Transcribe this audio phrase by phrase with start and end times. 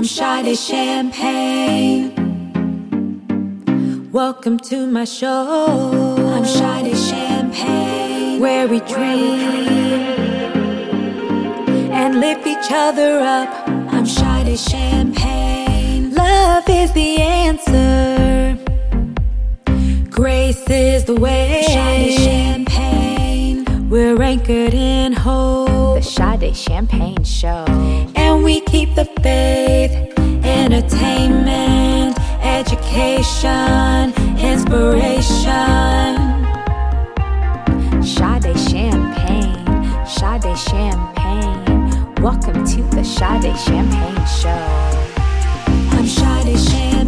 [0.00, 2.14] I'm Sade Champagne.
[4.10, 6.16] Welcome to my show.
[6.16, 9.36] I'm Sade Champagne, where we dream
[11.92, 13.50] and lift each other up.
[13.92, 16.14] I'm Sade Champagne.
[16.14, 18.56] Love is the answer.
[20.08, 21.64] Grace is the way.
[21.66, 23.90] Sade Champagne.
[23.90, 25.59] We're anchored in hope.
[26.00, 27.66] The Sade Champagne Show.
[28.16, 29.92] And we keep the faith,
[30.42, 35.20] entertainment, education, inspiration.
[38.02, 40.06] Sade Champagne.
[40.06, 42.14] Sade Champagne.
[42.22, 44.48] Welcome to the Sade Champagne Show.
[45.92, 46.99] I'm Sade Champagne.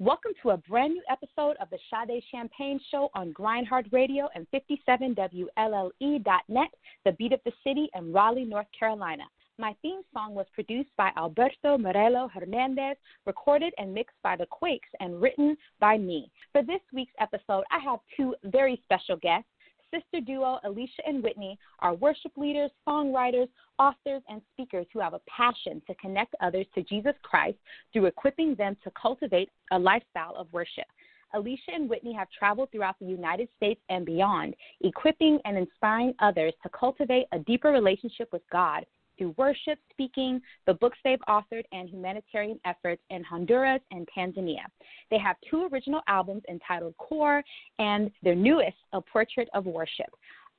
[0.00, 4.46] Welcome to a brand new episode of the Sade Champagne Show on Grindhard Radio and
[4.50, 6.70] 57WLLE.net,
[7.04, 9.24] the beat of the city in Raleigh, North Carolina.
[9.58, 14.88] My theme song was produced by Alberto Morello Hernandez, recorded and mixed by the Quakes,
[15.00, 16.30] and written by me.
[16.52, 19.49] For this week's episode, I have two very special guests.
[19.92, 25.20] Sister duo Alicia and Whitney are worship leaders, songwriters, authors, and speakers who have a
[25.26, 27.58] passion to connect others to Jesus Christ
[27.92, 30.86] through equipping them to cultivate a lifestyle of worship.
[31.32, 36.52] Alicia and Whitney have traveled throughout the United States and beyond, equipping and inspiring others
[36.62, 38.84] to cultivate a deeper relationship with God
[39.20, 44.64] through worship, speaking, the books they've authored, and humanitarian efforts in Honduras and Tanzania.
[45.10, 47.42] They have two original albums entitled Core
[47.78, 50.08] and their newest, A Portrait of Worship.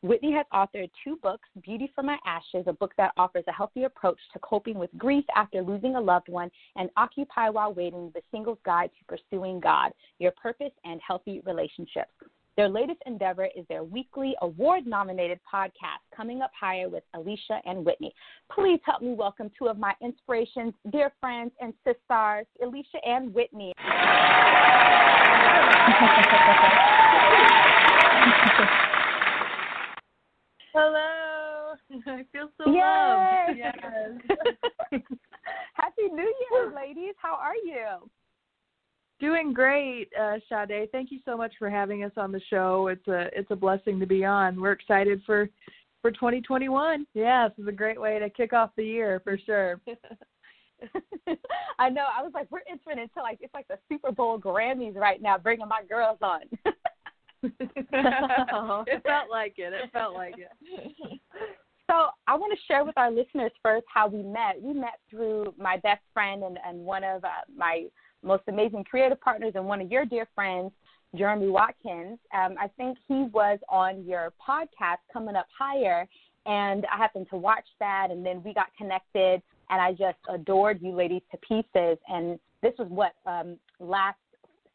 [0.04, 3.84] Whitney has authored two books Beauty for My Ashes, a book that offers a healthy
[3.84, 8.22] approach to coping with grief after losing a loved one, and Occupy While Waiting, the
[8.32, 12.12] singles guide to pursuing God, your purpose, and healthy relationships.
[12.58, 17.86] Their latest endeavor is their weekly award nominated podcast, Coming Up Higher with Alicia and
[17.86, 18.14] Whitney.
[18.52, 23.72] Please help me welcome two of my inspirations, dear friends and sisters, Alicia and Whitney.
[30.74, 31.74] Hello.
[32.06, 33.46] I feel so Yay!
[33.48, 33.58] loved.
[33.58, 35.02] Yes.
[35.74, 37.14] Happy New Year, ladies.
[37.22, 38.10] How are you?
[39.22, 40.92] Doing great, uh, Sade.
[40.92, 42.88] Thank you so much for having us on the show.
[42.88, 44.60] It's a it's a blessing to be on.
[44.60, 45.48] We're excited for
[46.02, 47.06] for 2021.
[47.14, 49.80] Yeah, this is a great way to kick off the year for sure.
[51.78, 52.06] I know.
[52.18, 55.38] I was like, we're entering into like it's like the Super Bowl Grammys right now,
[55.38, 56.42] bringing my girls on.
[57.44, 59.72] it felt like it.
[59.72, 60.50] It felt like it.
[61.88, 64.60] So I want to share with our listeners first how we met.
[64.60, 67.86] We met through my best friend and, and one of uh, my
[68.24, 70.72] most amazing creative partners and one of your dear friends,
[71.16, 72.20] Jeremy Watkins.
[72.34, 76.08] Um, I think he was on your podcast, Coming Up Higher,
[76.46, 80.80] and I happened to watch that, and then we got connected, and I just adored
[80.82, 81.98] you ladies to pieces.
[82.08, 84.18] And this was what um, last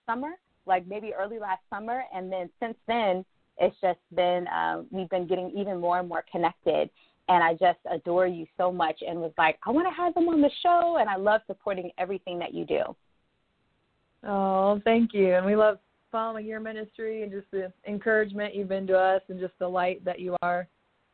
[0.06, 0.32] summer,
[0.66, 3.24] like maybe early last summer, and then since then,
[3.58, 6.90] it's just been uh, we've been getting even more and more connected.
[7.28, 10.28] And I just adore you so much, and was like, I want to have them
[10.28, 12.94] on the show, and I love supporting everything that you do.
[14.26, 15.34] Oh, thank you.
[15.34, 15.78] And we love
[16.10, 20.04] following your ministry and just the encouragement you've been to us and just the light
[20.04, 20.66] that you are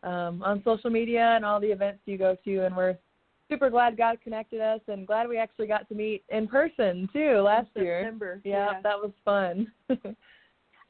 [0.03, 2.65] um, on social media and all the events you go to.
[2.65, 2.97] And we're
[3.51, 7.41] super glad God connected us and glad we actually got to meet in person too
[7.41, 8.01] last in year.
[8.03, 8.41] September.
[8.45, 9.71] Yeah, yeah, that was fun.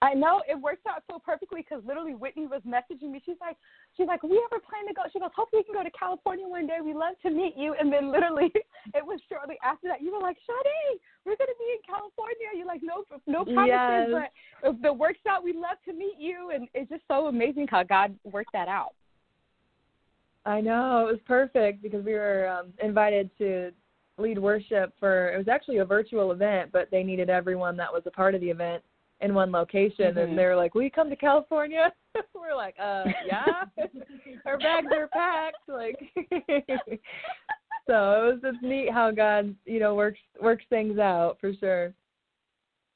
[0.03, 3.23] I know it worked out so perfectly because literally Whitney was messaging me.
[3.25, 3.57] She's like,
[3.97, 5.03] she's like, we ever plan to go?
[5.13, 6.83] She goes, hopefully we can go to California one day.
[6.83, 7.77] We love to meet you.
[7.79, 8.51] And then literally,
[8.99, 12.51] it was shortly after that you were like, Sade, we're gonna be in California.
[12.51, 14.31] You're like, no, no promises, Yes.
[14.63, 16.51] but if the works out, we'd love to meet you.
[16.53, 18.95] And it's just so amazing how God worked that out.
[20.45, 23.71] I know it was perfect because we were um, invited to
[24.19, 25.33] lead worship for.
[25.33, 28.41] It was actually a virtual event, but they needed everyone that was a part of
[28.41, 28.83] the event
[29.22, 30.25] in one location, Mhm.
[30.25, 31.92] and they're like, "Will you come to California?"
[32.34, 33.65] we're like, "Uh, yeah."
[34.47, 35.98] Our bags are packed, like.
[37.86, 41.95] so it was just neat how God, you know, works works things out for sure.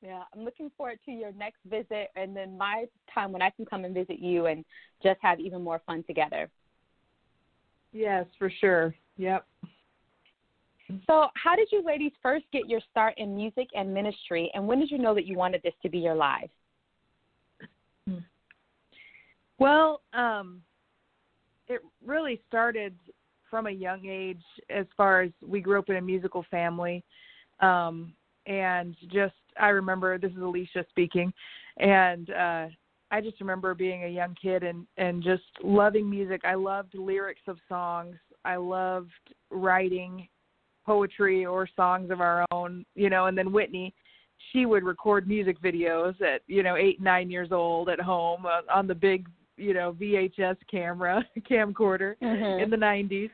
[0.03, 3.65] Yeah, I'm looking forward to your next visit and then my time when I can
[3.65, 4.65] come and visit you and
[5.03, 6.51] just have even more fun together.
[7.93, 8.95] Yes, for sure.
[9.17, 9.47] Yep.
[11.07, 14.79] So, how did you ladies first get your start in music and ministry, and when
[14.79, 16.51] did you know that you wanted this to be your life?
[19.59, 20.63] Well, um,
[21.69, 22.95] it really started
[23.51, 27.03] from a young age as far as we grew up in a musical family.
[27.61, 28.13] Um,
[28.47, 31.33] and just, I remember, this is Alicia speaking,
[31.79, 32.67] and uh,
[33.11, 36.43] I just remember being a young kid and and just loving music.
[36.45, 38.17] I loved lyrics of songs.
[38.45, 39.11] I loved
[39.51, 40.29] writing
[40.87, 43.93] poetry or songs of our own, you know, and then Whitney,
[44.53, 48.61] she would record music videos at, you know, 8 9 years old at home uh,
[48.73, 52.63] on the big, you know, VHS camera camcorder Mhm.
[52.63, 53.31] in the 90s.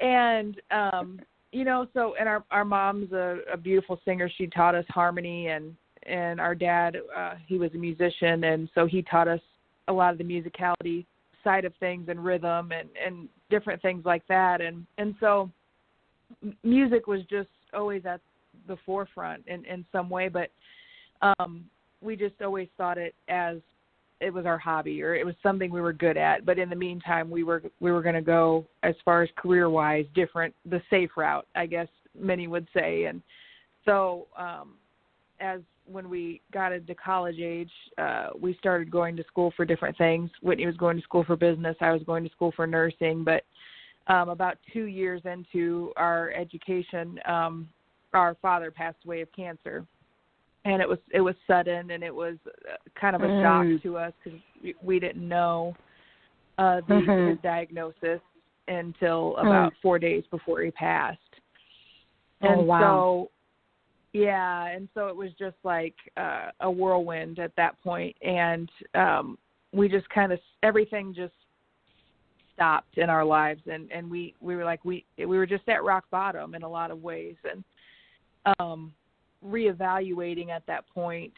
[0.00, 1.20] And um
[1.52, 4.28] you know, so and our our mom's a, a beautiful singer.
[4.36, 8.86] She taught us harmony and and our dad uh he was a musician and so
[8.86, 9.40] he taught us
[9.88, 11.06] a lot of the musicality
[11.44, 15.50] side of things and rhythm and and different things like that and and so
[16.62, 18.20] music was just always at
[18.68, 20.50] the forefront in in some way but
[21.38, 21.64] um
[22.00, 23.58] we just always thought it as
[24.20, 26.46] it was our hobby or it was something we were good at.
[26.46, 29.68] But in the meantime we were we were going to go as far as career
[29.68, 31.88] wise different the safe route i guess
[32.18, 33.04] many would say.
[33.04, 33.22] And
[33.84, 34.74] so um
[35.40, 39.98] as when we got into college age uh we started going to school for different
[39.98, 40.30] things.
[40.42, 41.76] Whitney was going to school for business.
[41.80, 43.24] I was going to school for nursing.
[43.24, 43.42] But
[44.06, 47.68] um about 2 years into our education um
[48.12, 49.86] our father passed away of cancer
[50.64, 52.36] and it was it was sudden and it was
[52.70, 53.40] uh, kind of a Mm.
[53.42, 55.74] shock to us because we, we didn't know
[56.58, 57.28] uh the Mhm.
[57.30, 58.20] his diagnosis
[58.68, 61.18] until about four days before he passed
[62.42, 62.80] Oh, and wow.
[62.80, 63.30] so
[64.12, 69.36] yeah and so it was just like uh a whirlwind at that point and um
[69.72, 71.34] we just kind of everything just
[72.54, 75.82] stopped in our lives and and we we were like we we were just at
[75.84, 77.64] rock bottom in a lot of ways and
[78.60, 78.92] um
[79.44, 81.32] reevaluating at that point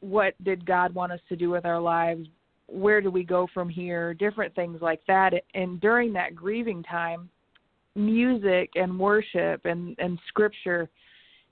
[0.00, 2.26] what did God want us to do with our lives?
[2.66, 4.14] Where do we go from here?
[4.14, 5.32] Different things like that.
[5.54, 7.28] And during that grieving time
[7.94, 10.88] music and worship and and scripture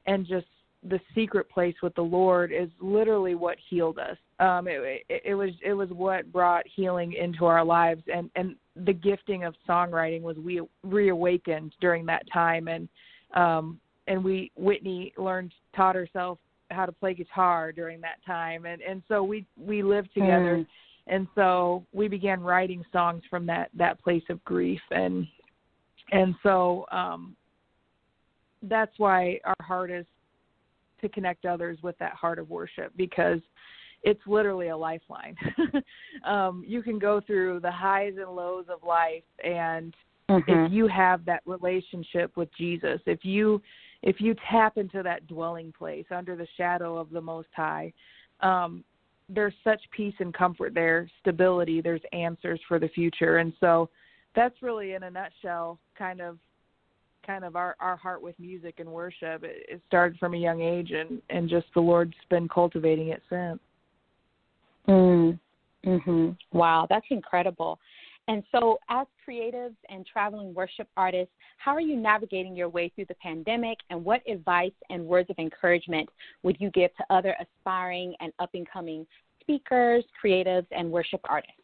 [0.07, 0.47] and just
[0.89, 4.17] the secret place with the Lord is literally what healed us.
[4.39, 8.57] Um, it, it, it was it was what brought healing into our lives, and and
[8.85, 12.89] the gifting of songwriting was we reawakened during that time, and
[13.35, 16.39] um, and we Whitney learned taught herself
[16.71, 20.67] how to play guitar during that time, and and so we we lived together, Mm.
[21.07, 25.27] and so we began writing songs from that that place of grief, and
[26.13, 27.35] and so um,
[28.63, 30.07] that's why our heart is
[31.01, 33.41] to connect others with that heart of worship because
[34.03, 35.37] it's literally a lifeline.
[36.25, 39.95] um, you can go through the highs and lows of life, and
[40.29, 40.67] Mhm.
[40.67, 43.63] if you have that relationship with Jesus, if you
[44.03, 47.93] if you tap into that dwelling place under the shadow of the Most High,
[48.41, 48.85] um,
[49.29, 51.81] there's such peace and comfort there, stability.
[51.81, 53.89] There's answers for the future, and so
[54.35, 56.39] that's really in a nutshell kind of
[57.27, 60.61] kind of our our heart with music and worship it, it started from a young
[60.61, 63.59] age and and just the lord's been cultivating it since
[64.89, 65.39] Mm.
[65.85, 66.37] Mhm.
[66.53, 67.79] Wow, that's incredible.
[68.29, 73.05] And so, as creatives and traveling worship artists, how are you navigating your way through
[73.05, 73.79] the pandemic?
[73.91, 76.09] And what advice and words of encouragement
[76.43, 79.07] would you give to other aspiring and up and coming
[79.41, 81.61] speakers, creatives, and worship artists?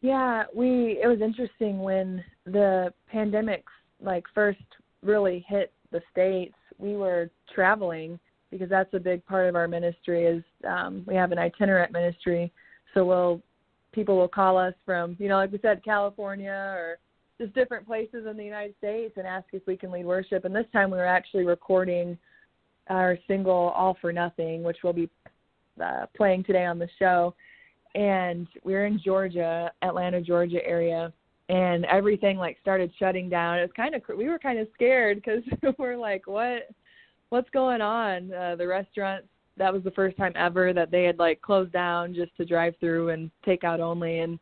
[0.00, 3.64] Yeah we it was interesting when the pandemic
[4.02, 4.58] like first
[5.02, 8.18] really hit the states we were traveling
[8.50, 12.52] because that's a big part of our ministry is um we have an itinerant ministry.
[12.94, 13.40] So we'll
[13.92, 16.98] people will call us from you know like we said california or
[17.38, 20.44] just different places in the united states and ask if we can lead worship.
[20.44, 22.18] And this time we were actually recording
[22.88, 25.08] our single all for nothing which we'll be
[25.82, 27.34] uh, playing today on the show
[27.94, 31.12] and we were in georgia atlanta georgia area
[31.50, 33.58] and everything like started shutting down.
[33.58, 35.42] It was kind of we were kind of scared because
[35.78, 36.68] we're like what
[37.30, 38.32] what's going on?
[38.32, 42.14] Uh, the restaurants that was the first time ever that they had like closed down
[42.14, 44.20] just to drive through and take out only.
[44.20, 44.38] And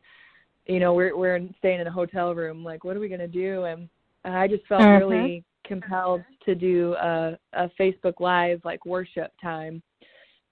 [0.67, 3.27] you know we're we're staying in a hotel room like what are we going to
[3.27, 3.63] do?
[3.63, 3.89] And
[4.25, 4.99] i just felt Mhm.
[4.99, 9.81] really compelled to do a a facebook live like worship time.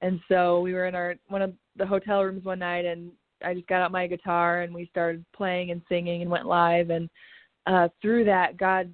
[0.02, 3.12] And so we were in our one of the hotel rooms one night and
[3.44, 6.90] i just got out my guitar and we started playing and singing and went live
[6.90, 7.10] and
[7.68, 8.92] uh through that god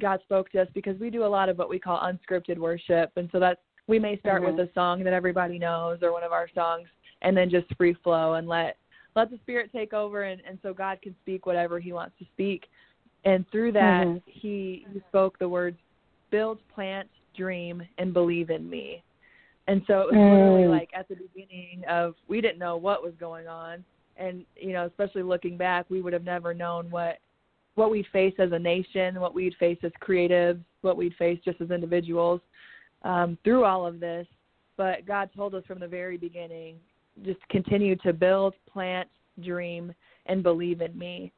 [0.00, 3.10] god spoke to us because we do a lot of what we call unscripted worship
[3.16, 4.56] and so that's we may start Mhm.
[4.56, 6.88] with a song that everybody knows or one of our songs
[7.22, 8.76] and then just free flow and let
[9.14, 12.24] let the spirit take over and and so god can speak whatever he wants to
[12.32, 12.68] speak
[13.24, 14.22] and through that Mhm.
[14.26, 15.78] he he spoke the words
[16.30, 19.02] build plant dream and believe in me
[19.66, 20.70] and so it was literally Mm.
[20.70, 23.84] like at the beginning of we didn't know what was going on
[24.16, 27.18] and you know especially looking back we would have never known what
[27.74, 31.60] what we'd face as a nation what we'd face as creatives what we'd face just
[31.60, 32.40] as individuals
[33.02, 34.26] um, through all of this
[34.76, 36.76] but God told us from the very beginning,
[37.24, 39.08] just continue to build, plant,
[39.40, 39.94] dream,
[40.26, 41.30] and believe in me.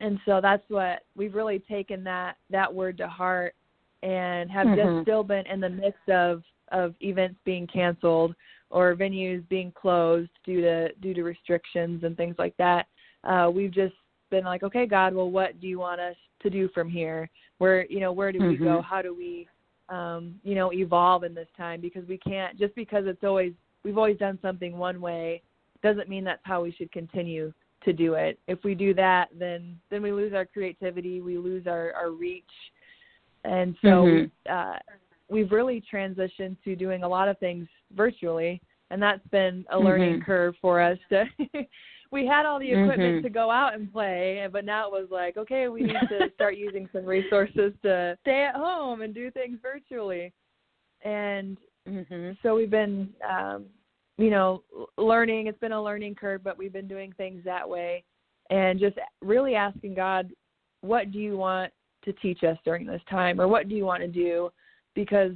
[0.00, 3.54] And so that's what we've really taken that that word to heart
[4.02, 4.80] and have Mm-hmm.
[4.96, 8.34] just still been in the midst of of events being canceled
[8.70, 12.86] or venues being closed due to due to restrictions and things like that.
[13.24, 13.94] Uh, we've just
[14.30, 17.28] been like, okay, God, well, what do you want us to do from here?
[17.58, 18.80] Where you know, where do we go?
[18.80, 18.84] Mhm.
[18.84, 19.48] How do we,
[19.88, 21.80] um, you know, evolve in this time?
[21.80, 25.42] Because we can't just because it's always we've always done something one way
[25.82, 28.38] doesn't mean that's how we should continue to do it.
[28.46, 32.44] If we do that, then then we lose our creativity, we lose our our reach,
[33.44, 34.30] and so Mhm.
[34.48, 34.78] uh,
[35.30, 38.60] we've really transitioned to doing a lot of things virtually,
[38.90, 40.24] and that's been a learning Mhm.
[40.24, 40.98] curve for us.
[41.10, 41.24] To
[42.10, 43.22] we had all the equipment Mhm.
[43.22, 46.56] to go out and play, but now it was like, okay, we need to start
[46.56, 50.32] using some resources to stay at home and do things virtually,
[51.02, 51.56] and
[51.88, 52.36] Mhm.
[52.42, 53.66] so we've been um
[54.18, 54.62] you know
[54.98, 58.04] learning it's been a learning curve but we've been doing things that way
[58.50, 60.30] and just really asking god
[60.82, 61.72] what do you want
[62.04, 64.50] to teach us during this time or what do you want to do
[65.04, 65.32] because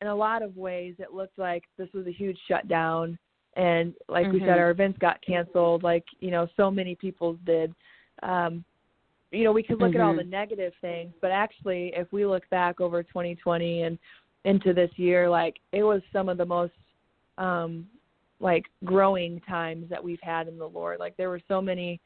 [0.00, 3.16] in a lot of ways it looked like this was a huge shutdown
[3.56, 4.58] and like we said Mhm.
[4.58, 7.72] our events got canceled like you know so many people's did
[8.24, 8.64] um
[9.30, 10.16] you know we could look at all Mhm.
[10.16, 13.98] the negative things but actually if we look back over 2020 and
[14.44, 16.74] into this year like it was some of the most
[17.38, 17.88] um
[18.40, 22.00] like growing times that we've had in the lord like there were so many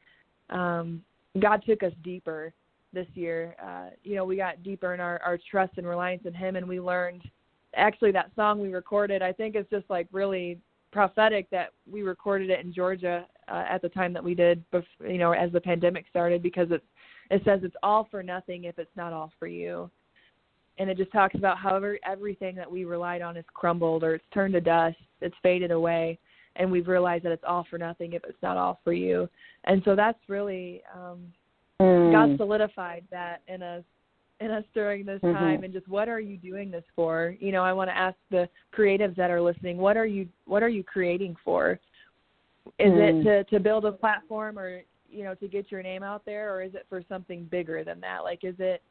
[0.51, 1.03] um
[1.39, 2.53] god took us deeper
[2.97, 6.33] this year uh you know we got deeper in our our trust and reliance in
[6.33, 7.21] him and we learned
[7.75, 10.59] actually that song we recorded i think it's just like really
[10.91, 14.83] prophetic that we recorded it in georgia uh, at the time that we did bef-
[15.07, 16.81] you know as the pandemic started because it
[17.45, 19.89] says it's all for nothing if it's not all for you
[20.79, 24.15] and it just talks about how every, everything that we relied on has crumbled or
[24.15, 26.19] it's turned to dust, it's faded away,
[26.55, 29.27] and we've realized that it's all for nothing if it's not all for you.
[29.65, 31.19] And so that's really um,
[32.07, 32.11] Mm.
[32.11, 33.83] God solidified that in us
[34.39, 35.33] in us during this Mhm.
[35.33, 37.35] time and just what are you doing this for?
[37.39, 40.61] You know, I want to ask the creatives that are listening, what are you what
[40.61, 41.79] are you creating for?
[42.77, 42.99] Is Mm.
[42.99, 46.53] it to to build a platform or you know to get your name out there
[46.53, 48.23] or is it for something bigger than that?
[48.23, 48.83] Like is it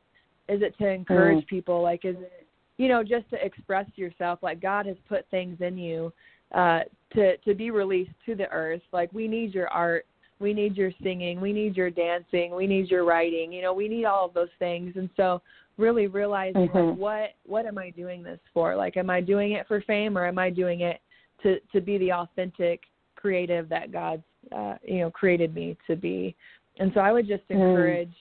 [0.48, 1.46] is it to encourage Mm.
[1.46, 1.80] people?
[1.82, 2.46] Like is it
[2.76, 6.12] you know just to express yourself like God has put things in you
[6.52, 6.82] uh
[7.14, 8.82] to to be released to the earth.
[8.92, 10.06] Like we need your art
[10.38, 13.52] we need your singing, we need your dancing, we need your writing.
[13.52, 14.94] You know, we need all of those things.
[14.96, 15.40] And so
[15.78, 16.74] really realizing Mhm.
[16.74, 18.76] like what what am I doing this for?
[18.76, 21.00] Like am I doing it for fame or am I doing it
[21.42, 26.34] to to be the authentic creative that God's uh you know created me to be.
[26.78, 27.68] And so I would just Mm.
[27.68, 28.16] encourage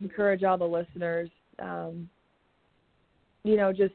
[0.00, 2.08] encourage all the listeners um
[3.44, 3.94] you know just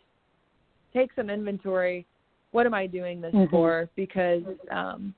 [0.93, 2.05] take some inventory
[2.51, 3.49] what am I doing this Mhm.
[3.49, 5.13] for because um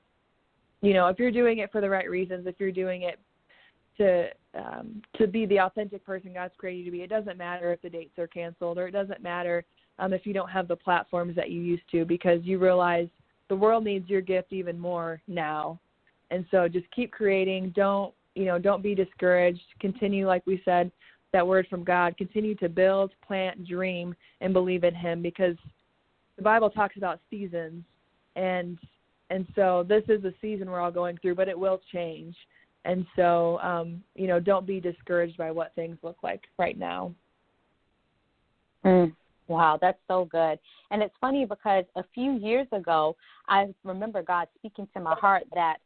[0.80, 3.18] you know if you're doing it for the right reasons if you're doing it
[3.96, 7.72] to um to be the authentic person God's created you to be it doesn't matter
[7.72, 9.64] if the dates are canceled or it doesn't matter
[9.98, 13.08] um if you don't have the platforms that you used to because you realize
[13.48, 15.80] the world needs your gift even more now.
[16.30, 17.72] And so just keep creating.
[17.74, 19.62] Don't you know don't be discouraged.
[19.80, 20.92] Continue like we said
[21.32, 22.16] that word from God.
[22.16, 25.56] Continue to build plant dream and believe in him because
[26.36, 27.82] the Bible talks about seasons
[28.36, 28.78] and
[29.30, 32.34] and so this is a season we're all going through but it will change
[32.84, 37.12] and so um you know don't be discouraged by what things look like right now
[38.84, 39.14] Mm.
[39.48, 40.58] Wow, that's so good.
[40.90, 43.16] And it's funny because a few years ago,
[43.48, 45.78] I remember God speaking to my heart that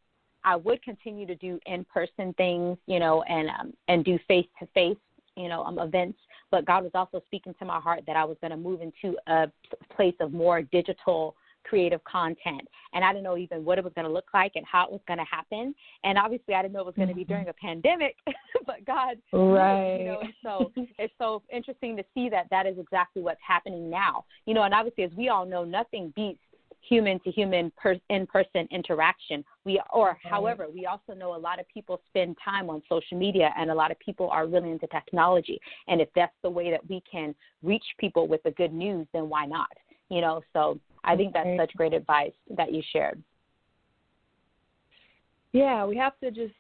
[0.45, 4.97] I would continue to do in-person things, you know, and um, and do face-to-face,
[5.37, 6.19] you know, um, events.
[6.51, 9.17] But God was also speaking to my heart that I was going to move into
[9.29, 9.47] a
[9.95, 12.67] place of more digital creative content.
[12.95, 14.93] And I didn't know even what it was going to look like and how it
[14.93, 15.75] was going to happen.
[16.05, 17.67] And obviously I didn't know it was going to be during mm-hmm.
[17.67, 18.17] a pandemic
[18.67, 19.99] but God Right.
[19.99, 24.25] you know so it's so interesting to see that that is exactly what's happening now.
[24.47, 26.41] You know and obviously as we all know nothing beats
[26.89, 27.73] human to human
[28.11, 29.45] in person interaction.
[29.65, 33.51] We or however we also know a lot of people spend time on social media
[33.57, 35.61] and a lot of people are really into technology.
[35.89, 39.29] And if that's the way that we can reach people with the good news then
[39.29, 39.71] why not?
[40.09, 43.23] You know so i think that's such great advice that you shared
[45.53, 46.55] yeah we have to just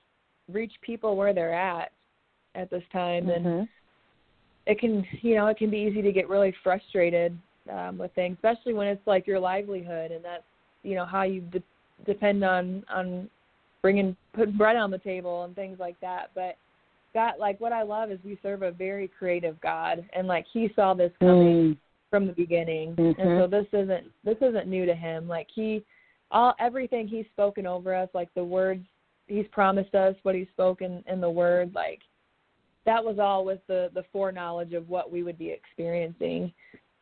[0.51, 1.93] reach people where they're at
[2.55, 3.69] at this time and Mhm.
[4.67, 7.37] it can you know it can be easy to get really frustrated
[7.71, 10.45] um with things especially when it's like your livelihood and that's
[10.83, 11.63] you know how you de-
[12.05, 13.31] depend on on
[13.83, 16.57] bringing putting bread on the table and things like that but
[17.15, 20.71] god like what i love is we serve a very creative god and like he
[20.75, 21.77] saw this coming Mm.
[22.12, 22.95] From the beginning.
[22.95, 23.21] Mm-hmm.
[23.21, 25.26] And so this isn't this isn't new to him.
[25.26, 25.83] Like he
[26.31, 28.85] all everything he's spoken over us, like the words
[29.28, 32.00] he's promised us, what he's spoken in the word, like
[32.85, 36.52] that was all with the the foreknowledge of what we would be experiencing.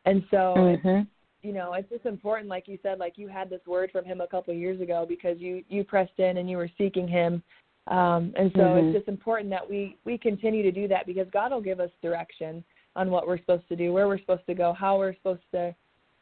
[0.05, 1.07] And so Mhm.
[1.43, 4.21] you know, it's just important, like you said, like you had this word from him
[4.21, 7.43] a couple of years ago because you you pressed in and you were seeking him,
[7.87, 8.83] um, and so Mhm.
[8.83, 11.91] it's just important that we we continue to do that because God will give us
[12.01, 12.63] direction
[12.95, 15.73] on what we're supposed to do, where we're supposed to go, how we're supposed to,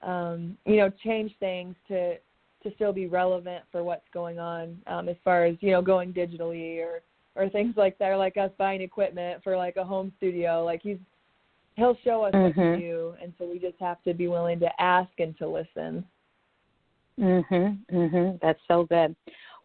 [0.02, 2.16] um, you know, change things to
[2.62, 6.14] to still be relevant for what's going on um, as far as you know going
[6.14, 7.02] digitally or
[7.36, 10.64] or things like that, or like us buying equipment for like a home studio.
[10.64, 10.98] Like he's
[11.76, 12.80] he'll show us what to Mhm.
[12.80, 16.06] do, and so we just have to be willing to ask and to listen.
[17.18, 17.78] Mhm.
[17.92, 18.40] Mhm.
[18.42, 19.16] That's so good.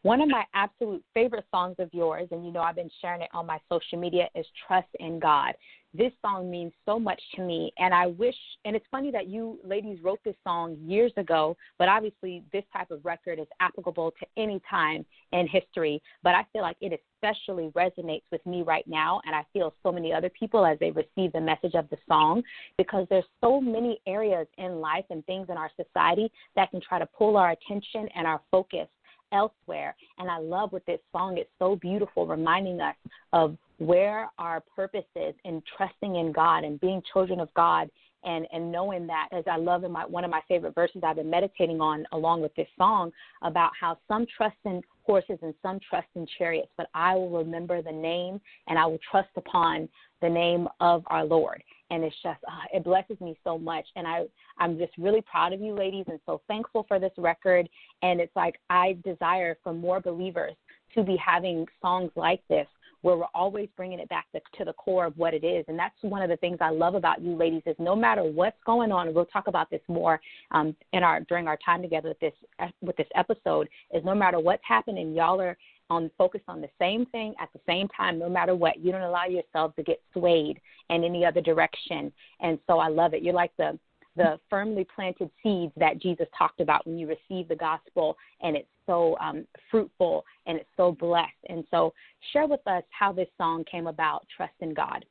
[0.04, 3.30] One of my absolute favorite songs of yours, and you know I've been sharing it
[3.32, 5.54] on my social media, is "Trust in God."
[5.94, 8.36] This song means so much to me, and I wish.
[8.66, 12.90] And it's funny that you ladies wrote this song years ago, but obviously this type
[12.90, 16.02] of record is applicable to any time in history.
[16.22, 19.90] But I feel like it especially resonates with me right now, and I feel so
[19.90, 22.42] many other people as they receive the message of the song,
[22.76, 26.98] because there's so many areas in life and things in our society that can try
[26.98, 28.86] to pull our attention and our focus
[29.34, 29.94] elsewhere.
[30.18, 32.96] And I love with this song, it's so beautiful, reminding us
[33.32, 37.90] of where our purpose is in trusting in God and being children of God
[38.24, 41.16] and and knowing that as I love in my one of my favorite verses I've
[41.16, 43.12] been meditating on along with this song
[43.42, 47.82] about how some trust in horses and some trust in chariots, but I will remember
[47.82, 49.88] the name and I will trust upon
[50.22, 51.62] the name of our Lord.
[51.90, 54.24] And it's just uh, it blesses me so much, and I
[54.58, 57.68] I'm just really proud of you, ladies, and so thankful for this record.
[58.02, 60.54] And it's like I desire for more believers
[60.94, 62.66] to be having songs like this
[63.04, 65.62] where we're always bringing it back to, to the core of what it is.
[65.68, 68.56] And that's one of the things I love about you ladies is no matter what's
[68.64, 70.18] going on, and we'll talk about this more
[70.52, 73.68] um, in our during our time together with this with this episode.
[73.92, 75.54] Is no matter what's happening, y'all are
[75.90, 78.78] on focused on the same thing at the same time, no matter what.
[78.78, 82.12] You don't allow yourself to get swayed in any other direction.
[82.40, 83.22] And so I love it.
[83.22, 83.78] You're like the
[84.16, 88.68] the firmly planted seeds that Jesus talked about when you receive the gospel, and it's
[88.86, 91.32] so um, fruitful and it's so blessed.
[91.48, 91.92] And so,
[92.32, 94.24] share with us how this song came about.
[94.36, 95.04] Trust in God.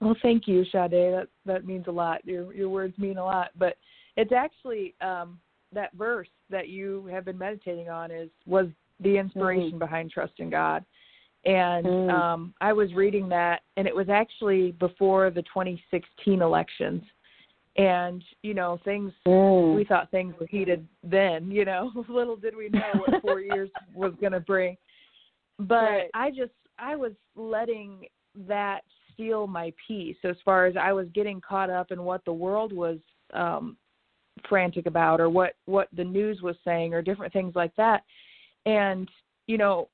[0.00, 0.90] Well, thank you, Sade.
[0.90, 2.24] That that means a lot.
[2.24, 3.50] Your your words mean a lot.
[3.56, 3.76] But
[4.16, 5.38] it's actually um,
[5.72, 8.66] that verse that you have been meditating on is was
[9.00, 9.78] the inspiration Mm.
[9.78, 10.84] behind trust in God.
[11.44, 12.10] And Mm.
[12.10, 17.02] um, I was reading that, and it was actually before the 2016 elections.
[17.76, 19.74] And you know, things Mm.
[19.74, 21.50] we thought things were heated then.
[21.50, 24.76] You know, little did we know what four years was going to bring.
[25.58, 26.10] But Right.
[26.14, 31.40] I just I was letting that steal my peace as far as I was getting
[31.40, 32.98] caught up in what the world was
[33.32, 33.76] um
[34.48, 38.02] frantic about or what what the news was saying or different things like that.
[38.66, 39.08] And
[39.46, 39.88] you know,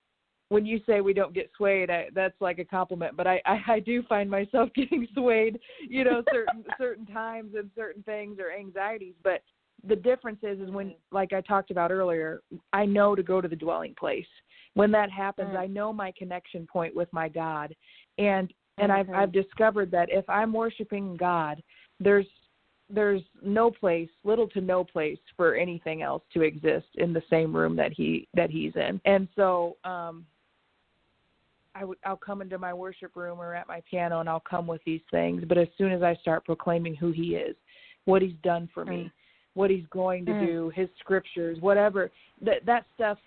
[0.49, 3.17] when you say we don't get swayed, I, that's like a compliment.
[3.17, 7.71] But I, I I do find myself getting swayed, you know, certain certain times and
[7.75, 9.15] certain things or anxieties.
[9.23, 9.43] But
[9.87, 13.49] the difference is is when, like I talked about earlier, I know to go to
[13.49, 14.27] the dwelling place.
[14.75, 15.59] When that happens, Mm.
[15.59, 17.75] I know my connection point with my God,
[18.19, 19.15] and and I've Mhm.
[19.15, 21.63] I've discovered that if I'm worshiping God,
[21.99, 22.27] there's
[22.89, 27.55] there's no place, little to no place for anything else to exist in the same
[27.55, 29.01] room that he that he's in.
[29.05, 30.25] And so um
[31.75, 34.67] I would I'll come into my worship room or at my piano and I'll come
[34.67, 37.57] with these things, but as soon as I start proclaiming who he is,
[38.05, 39.13] what he's done for me, Mm.
[39.55, 40.41] what he's going to Mm.
[40.41, 43.19] do, his scriptures, whatever, that that stuff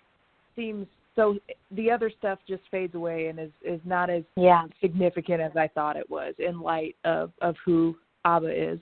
[0.56, 1.38] seems so
[1.72, 4.66] the other stuff just fades away and is is not as Yeah.
[4.80, 8.80] significant as I thought it was in light of of who Abba is.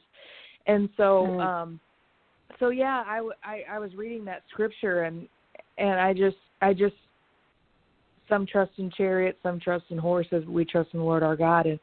[0.68, 1.80] And so um
[2.58, 5.28] so yeah, I, w- I I was reading that scripture and
[5.78, 6.94] and I just I just
[8.28, 11.66] some trust in chariots, some trust in horses, we trust in the Lord our God.
[11.66, 11.80] And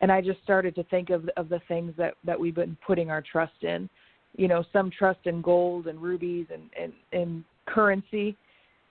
[0.00, 3.10] and I just started to think of of the things that that we've been putting
[3.10, 3.88] our trust in.
[4.36, 8.36] You know, some trust in gold and rubies and and, and currency,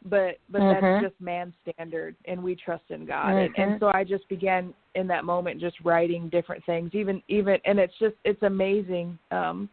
[0.05, 0.99] but but Mhm.
[0.99, 3.37] that's just man's standard and we trust in God.
[3.37, 3.79] And, and Mhm.
[3.79, 7.97] so I just began in that moment just writing different things even even and it's
[7.99, 9.67] just it's amazing um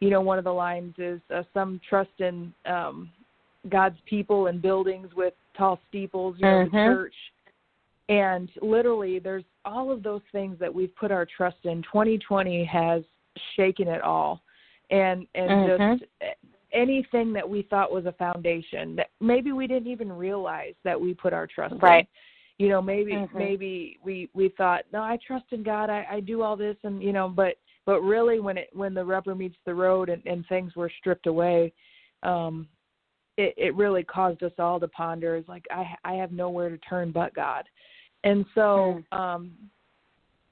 [0.00, 3.10] you know one of the lines is uh, some trust in um
[3.68, 6.84] God's people and buildings with tall steeples, you know, the Mhm.
[6.84, 7.14] church.
[8.08, 11.82] And literally there's all of those things that we've put our trust in.
[11.82, 13.04] 2020 has
[13.54, 14.42] shaken it all.
[14.90, 16.04] And and just
[16.72, 21.14] anything that we thought was a foundation that maybe we didn't even realize that we
[21.14, 22.06] put our trust Right.
[22.58, 22.64] in.
[22.64, 23.34] You know, maybe Mhm.
[23.34, 25.88] maybe we we thought, no, I trust in God.
[25.88, 27.56] I I do all this and you know, but
[27.86, 31.26] but really when it when the rubber meets the road and, and things were stripped
[31.26, 31.72] away
[32.22, 32.68] um
[33.36, 36.78] it it really caused us all to ponder is like i i have nowhere to
[36.78, 37.64] turn but god
[38.24, 39.18] and so Mm.
[39.18, 39.52] um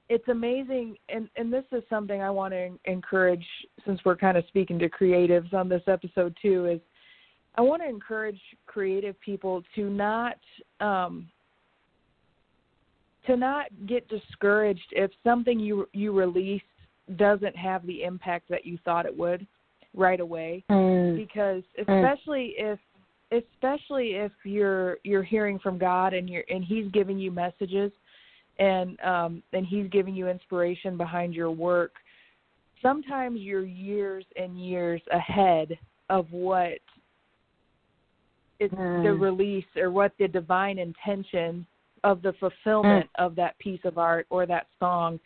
[0.09, 3.45] it's amazing and and this is something i want to encourage
[3.85, 6.81] since we're kind of speaking to creatives on this episode too is
[7.55, 10.37] i want to encourage creative people to not
[10.79, 11.27] um
[13.25, 16.61] to not get discouraged if something you you release
[17.15, 19.45] doesn't have the impact that you thought it would
[19.95, 21.15] right away Mm.
[21.15, 22.79] because especially if
[23.31, 27.91] especially if you're you're hearing from God and you're and he's giving you messages
[28.59, 31.93] and um and he's giving you inspiration behind your work
[32.81, 35.77] sometimes you're years and years ahead
[36.09, 36.79] of what
[38.59, 39.21] it's the Mm.
[39.21, 41.65] release or what the divine intention
[42.03, 45.19] of the fulfillment of that piece of art or that song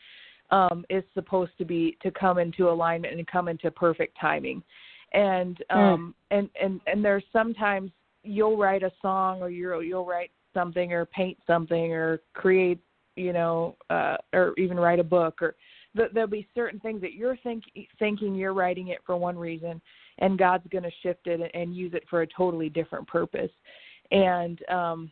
[0.52, 4.62] um, is supposed to be to come into alignment and come into perfect timing.
[5.14, 7.92] And um, and and and there's sometimes
[8.24, 12.80] you'll write a song or you'll you'll write something or paint something or create
[13.16, 15.56] you know uh, or even write a book or
[15.96, 17.64] th- there'll be certain things that you're think,
[18.00, 19.82] thinking you're writing it for one reason
[20.20, 23.52] and God's going to shift it and use it for a totally different purpose.
[24.12, 25.12] And um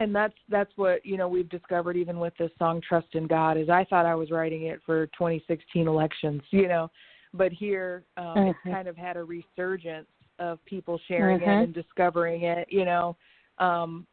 [0.00, 3.56] and that's that's what you know we've discovered even with this song trust in god
[3.56, 6.90] is i thought i was writing it for 2016 elections you know
[7.32, 8.72] but here um it's Mhm.
[8.72, 11.60] kind of had a resurgence of people sharing Mhm.
[11.60, 13.16] it and discovering it you know
[13.58, 14.06] um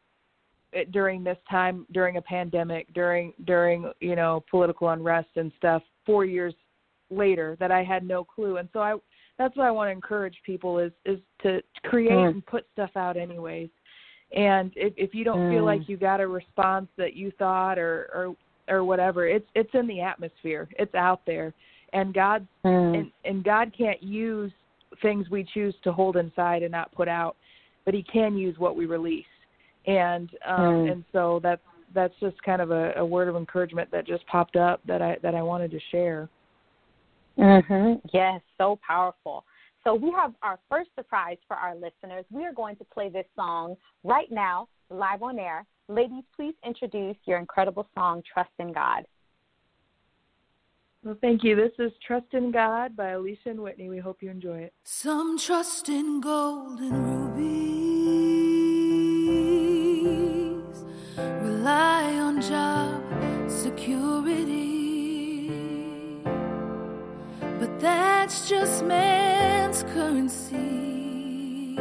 [0.90, 6.24] during this time during a pandemic during during you know political unrest and stuff 4
[6.24, 6.54] years
[7.10, 8.94] later that i had no clue and so i
[9.38, 12.30] that's what i want to encourage people is is to create Mm.
[12.30, 13.70] and put stuff out anyways
[14.36, 15.66] and if if you don't feel Mm.
[15.66, 18.36] like you got a response that you thought or or
[18.68, 21.54] or whatever it's it's in the atmosphere it's out there
[21.94, 22.98] and god Mm.
[22.98, 24.52] and and god can't use
[25.00, 27.36] things we choose to hold inside and not put out
[27.86, 29.24] but he can use what we release
[29.88, 30.92] and um Mm.
[30.92, 31.62] and so that's
[31.94, 35.16] that's just kind of a, a word of encouragement that just popped up that i
[35.22, 36.28] that i wanted to share
[37.38, 38.04] Mm-hmm.
[38.12, 39.44] Yes, so powerful.
[39.84, 42.24] So we have our first surprise for our listeners.
[42.32, 45.64] We are going to play this song right now, live on air.
[45.88, 49.04] Ladies, please introduce your incredible song, Trust in God.
[51.04, 54.30] well thank you this is trust in god by alicia and whitney we hope you
[54.30, 57.77] enjoy it Some trust in gold and rubies,
[62.40, 63.02] job
[63.48, 64.60] security.
[67.58, 71.76] But that's just man's currency.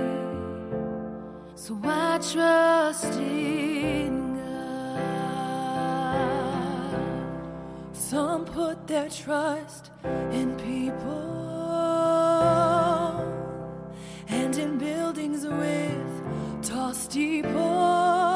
[1.56, 5.36] So I trust in God.
[7.94, 9.92] Some put their trust
[10.32, 11.36] in people
[14.28, 16.24] and in buildings with
[16.64, 18.27] tall steeples.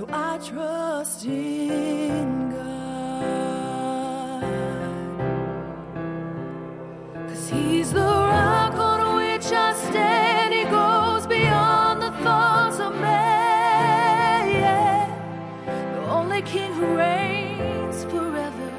[0.00, 4.42] So I trust in God.
[7.28, 10.54] Cause he's the rock on which I stand.
[10.54, 14.46] He goes beyond the thoughts of man.
[15.66, 18.70] The only king who reigns forever.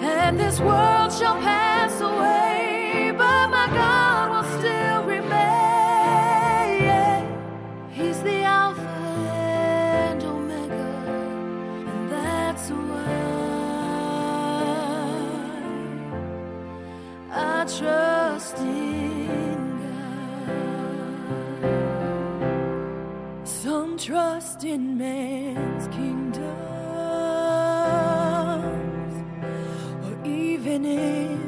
[0.00, 2.51] And this world shall pass away,
[24.12, 26.44] trust in man's kingdoms,
[30.04, 31.40] or even in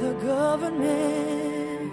[0.00, 1.92] the government.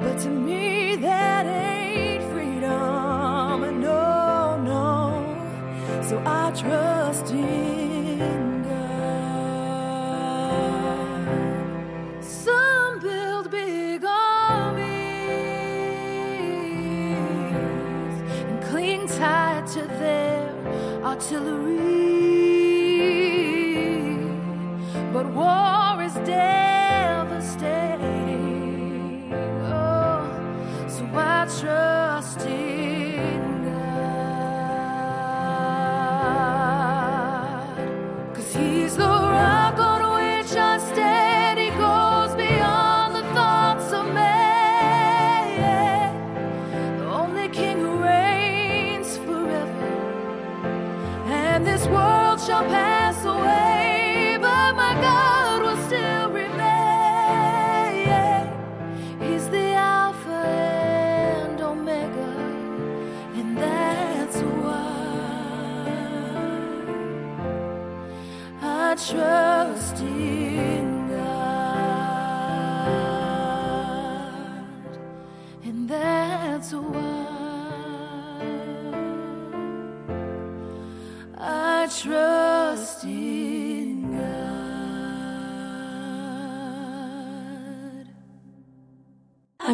[0.00, 3.80] But to me, that ain't freedom.
[3.80, 6.02] No, no.
[6.02, 8.49] So I trust in
[21.20, 21.76] artillery.
[25.12, 25.79] But war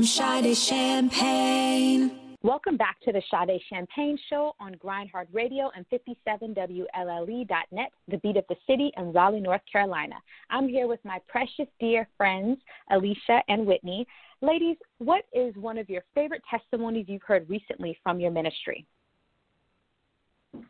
[0.07, 2.37] Sade Champagne.
[2.43, 8.45] Welcome back to the Sade Champagne Show on Grindhard Radio and 57WLLE.net, the beat of
[8.49, 10.15] the city in Raleigh, North Carolina.
[10.49, 12.59] I'm here with my precious dear friends,
[12.91, 14.07] Alicia and Whitney.
[14.41, 18.87] Ladies, what is one of your favorite testimonies you've heard recently from your ministry?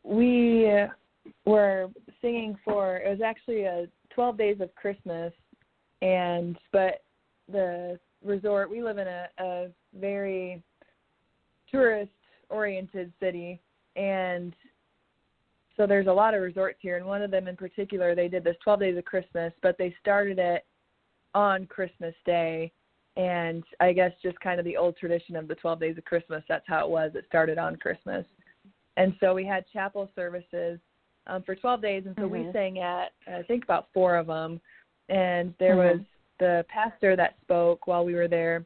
[0.03, 0.71] we
[1.45, 1.89] were
[2.21, 5.33] singing for it was actually a 12 days of christmas
[6.03, 7.03] and but
[7.51, 10.63] the resort we live in a, a very
[11.71, 12.11] tourist
[12.49, 13.61] oriented city
[13.97, 14.55] and
[15.77, 18.45] so there's a lot of resorts here and one of them in particular they did
[18.45, 20.65] this 12 days of christmas but they started it
[21.35, 22.73] on christmas day
[23.17, 26.43] and i guess just kind of the old tradition of the 12 days of christmas
[26.49, 28.25] that's how it was it started on christmas
[28.97, 30.79] and so we had chapel services
[31.27, 32.31] um, for 12 days, and so Mhm.
[32.31, 34.61] we sang at I think about four of them.
[35.09, 35.99] And there Mhm.
[35.99, 36.07] was
[36.39, 38.65] the pastor that spoke while we were there.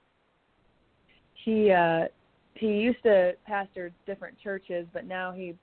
[1.44, 2.06] He uh,
[2.54, 5.54] he used to pastor different churches, but now he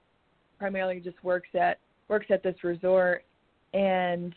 [0.57, 3.23] primarily just works at works at this resort.
[3.73, 4.33] And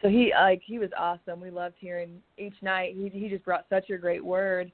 [0.00, 1.40] so he like he was awesome.
[1.40, 2.94] We loved hearing each night.
[2.96, 4.72] He he just brought such a great word.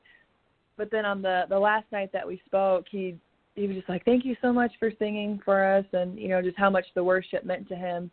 [0.76, 3.16] But then on the the last night that we spoke, he
[3.54, 6.40] he was just like, "Thank you so much for singing for us," and you know
[6.40, 8.11] just how much the worship meant to him.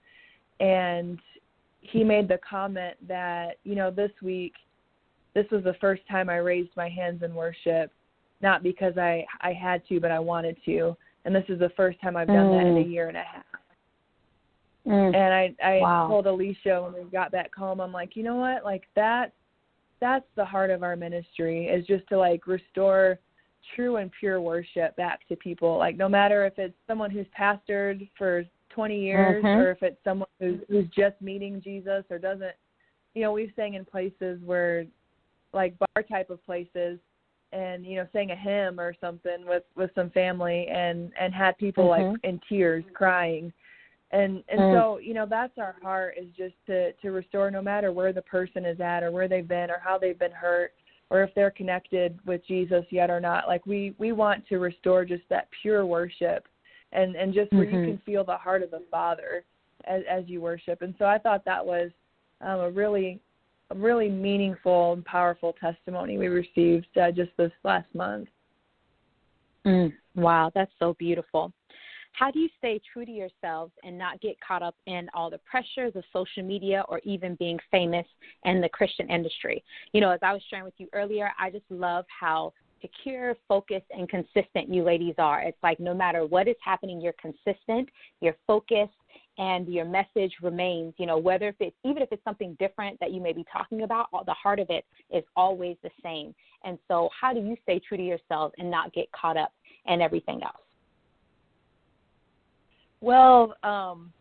[0.60, 1.20] And
[1.82, 4.54] he made the comment that you know this week,
[5.34, 7.92] this was the first time I raised my hands in worship,
[8.42, 12.00] not because I I had to, but I wanted to, and this is the first
[12.02, 12.92] time I've done that in a Mm.
[12.92, 13.46] year and a half.
[14.88, 15.16] Mm.
[15.16, 16.08] And I I Wow.
[16.08, 19.34] told Alicia when we got back home, I'm like, you know what, like that
[20.00, 23.20] that's the heart of our ministry is just to like restore
[23.76, 25.78] true and pure worship back to people.
[25.78, 28.46] Like no matter if it's someone who's pastored for
[28.78, 29.56] 20 years Mhm.
[29.56, 32.56] or if it's someone who's who's just meeting Jesus or doesn't,
[33.16, 34.86] you know, we've sang in places where
[35.52, 37.00] like bar type of places
[37.54, 41.58] and you know sang a hymn or something with with some family and and had
[41.58, 42.20] people like Mhm.
[42.24, 43.52] in tears crying
[44.12, 44.72] and and Mm.
[44.72, 48.22] so you know that's our heart is just to to restore no matter where the
[48.22, 50.74] person is at or where they've been or how they've been hurt
[51.10, 55.04] or if they're connected with Jesus yet or not like we we want to restore
[55.06, 56.48] just that pure worship
[56.92, 57.74] and and just where Mhm.
[57.74, 59.44] you can feel the heart of the father
[59.86, 61.92] as as you worship and so I thought that was
[62.42, 63.20] um a really
[63.70, 68.30] a really meaningful and powerful testimony we received uh, just this last month
[69.66, 71.52] Mm, wow, that's so beautiful.
[72.14, 75.40] How do you stay true to yourselves and not get caught up in all the
[75.40, 78.06] pressures of social media or even being famous
[78.46, 79.64] in the Christian industry?
[79.92, 83.86] You know, as I was sharing with you earlier, I just love how secure, focused,
[83.92, 85.42] and consistent you ladies are.
[85.42, 87.90] It's like no matter what is happening, you're consistent,
[88.22, 88.94] you're focused,
[89.38, 90.94] and your message remains.
[90.98, 93.84] You know, whether if it's even if it's something different that you may be talking
[93.84, 96.34] about, the heart of it is always the same.
[96.64, 99.54] And so, how do you stay true to yourself and not get caught up
[99.86, 100.56] in everything else?
[103.00, 104.12] Well, um,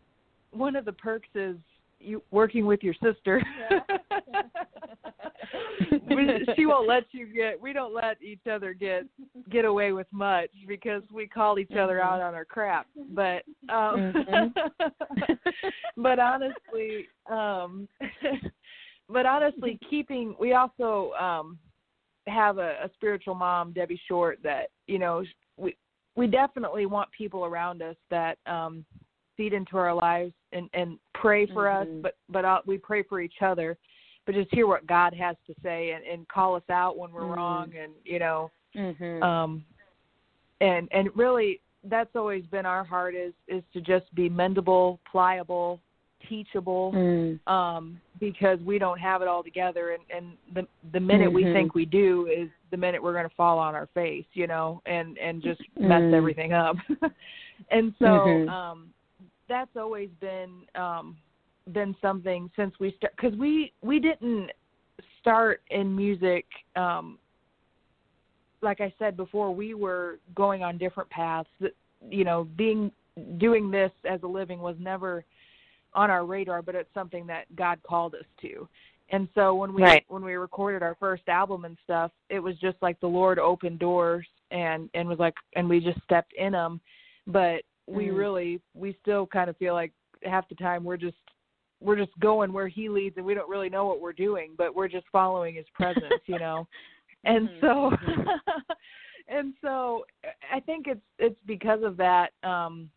[0.51, 1.57] one of the perks is
[1.99, 3.41] you working with your sister.
[3.71, 3.77] We-
[6.55, 7.59] she won't let you get.
[7.59, 9.05] We don't let each other get
[9.49, 12.87] get away with much because we call each other out on our crap.
[13.09, 14.53] But um, Mhm.
[15.97, 17.87] but honestly, um,
[19.09, 20.35] but honestly, keeping.
[20.39, 21.57] We also um,
[22.27, 25.23] have a, a spiritual mom, Debbie Short, that you know
[25.57, 25.75] we
[26.15, 28.85] we definitely want people around us that um
[29.35, 31.81] feed into our lives and and pray for Mhm.
[31.81, 33.77] us but but uh, we pray for each other
[34.27, 37.23] but just hear what god has to say and and call us out when we're
[37.23, 37.35] Mhm.
[37.35, 39.23] wrong and you know Mhm.
[39.23, 39.65] um
[40.61, 45.79] and and really that's always been our heart is is to just be mendable pliable
[46.27, 47.39] teachable Mm.
[47.47, 51.53] um because we don't have it all together and and the the minute we Mhm.
[51.53, 54.81] think we do is the minute we're going to fall on our face you know
[54.85, 56.13] and and just mess Mm.
[56.13, 56.75] everything up
[57.71, 58.49] and so Mhm.
[58.49, 58.93] um
[59.47, 61.17] that's always been um
[61.73, 64.51] been something since we start cuz we we didn't
[65.19, 67.19] start in music um
[68.61, 71.49] like I said before we were going on different paths
[72.09, 72.91] you know being
[73.37, 75.25] doing this as a living was never
[75.93, 78.67] on our radar, but it's something that God called us to.
[79.09, 80.05] And so when we Right.
[80.09, 83.79] when we recorded our first album and stuff, it was just like the Lord opened
[83.79, 86.81] doors and and was like and we just stepped in them.
[87.25, 88.17] But we Mm.
[88.17, 91.17] really we still kind of feel like half the time we're just
[91.79, 94.75] we're just going where he leads and we don't really know what we're doing, but
[94.75, 96.67] we're just following his presence, you know.
[97.23, 97.91] And Mhm, so
[99.27, 100.05] and so
[100.53, 102.89] I think it's it's because of that um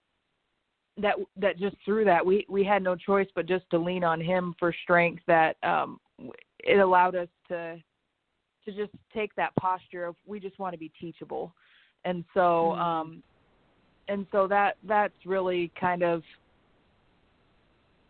[0.98, 4.20] that that just through that we we had no choice but just to lean on
[4.20, 5.98] him for strength that um
[6.62, 7.76] it allowed us to
[8.64, 11.54] to just take that posture of we just want to be teachable
[12.04, 12.80] and so Mhm.
[12.80, 13.22] um
[14.08, 16.22] and so that that's really kind of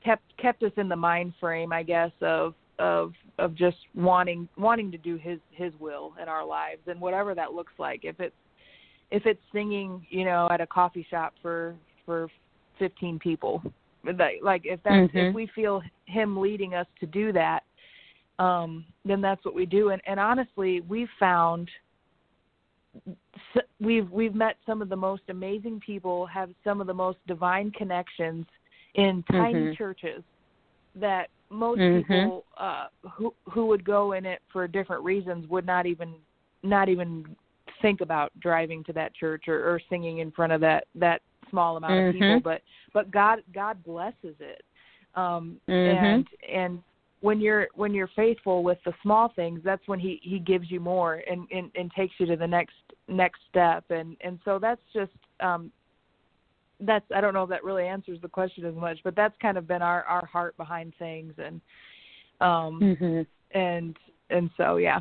[0.04, 4.90] kept kept us in the mind frame i guess of of of just wanting wanting
[4.90, 8.34] to do his his will in our lives and whatever that looks like if it's
[9.10, 11.74] if it's singing you know at a coffee shop for
[12.06, 12.28] for
[12.78, 13.62] 15 people
[14.42, 15.28] like if that's Mhm.
[15.28, 17.62] if we feel him leading us to do that
[18.38, 21.70] um then that's what we do and and honestly we've found
[23.54, 27.18] s- we've we've met some of the most amazing people have some of the most
[27.26, 28.46] divine connections
[28.94, 29.76] in tiny Mhm.
[29.76, 30.22] churches
[30.94, 32.00] that most Mhm.
[32.00, 36.14] people uh who who would go in it for different reasons would not even
[36.62, 37.24] not even
[37.82, 41.76] think about driving to that church or, or singing in front of that that small
[41.76, 42.42] amount of people Mhm.
[42.42, 44.62] but but god god blesses it
[45.14, 46.14] um Mhm.
[46.14, 46.82] and and
[47.20, 50.80] when you're when you're faithful with the small things that's when he he gives you
[50.80, 52.74] more and and, and takes you to the next
[53.08, 55.70] next step and and so that's just um
[56.80, 59.58] that's I don't know if that really answers the question as much, but that's kind
[59.58, 61.60] of been our our heart behind things and
[62.40, 63.26] um Mhm.
[63.52, 63.96] and
[64.30, 65.00] and so yeah.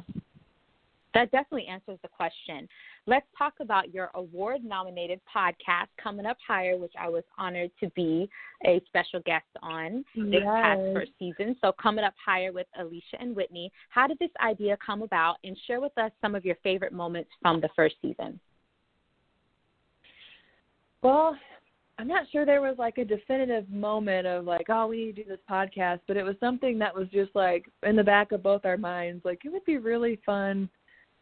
[1.15, 2.70] That definitely answers the question.
[3.08, 7.89] Let's talk about your award nominated podcast, Coming Up Higher, which I was honored to
[7.96, 8.30] be
[8.63, 11.56] a special guest on this past first season.
[11.62, 13.72] So, Coming Up Higher with Alicia and Whitney.
[13.89, 15.38] How did this idea come about?
[15.44, 18.39] And share with us some of your favorite moments from the first season.
[21.02, 21.36] Well,
[22.00, 25.24] I'm not sure there was like a definitive moment of like, oh, we need to
[25.24, 28.42] do this podcast, but it was something that was just like in the back of
[28.42, 29.26] both our minds.
[29.26, 30.70] Like, it would be really fun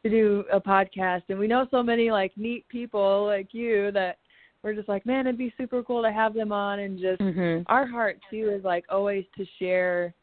[0.03, 1.23] to do a podcast.
[1.29, 4.19] And we know so many like neat people like you that
[4.61, 6.77] we're just like, man, it'd be super cool to have them on.
[6.77, 7.63] And just Mhm.
[7.65, 10.13] our heart too is like always to share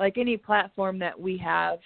[0.00, 1.78] like any platform that we have.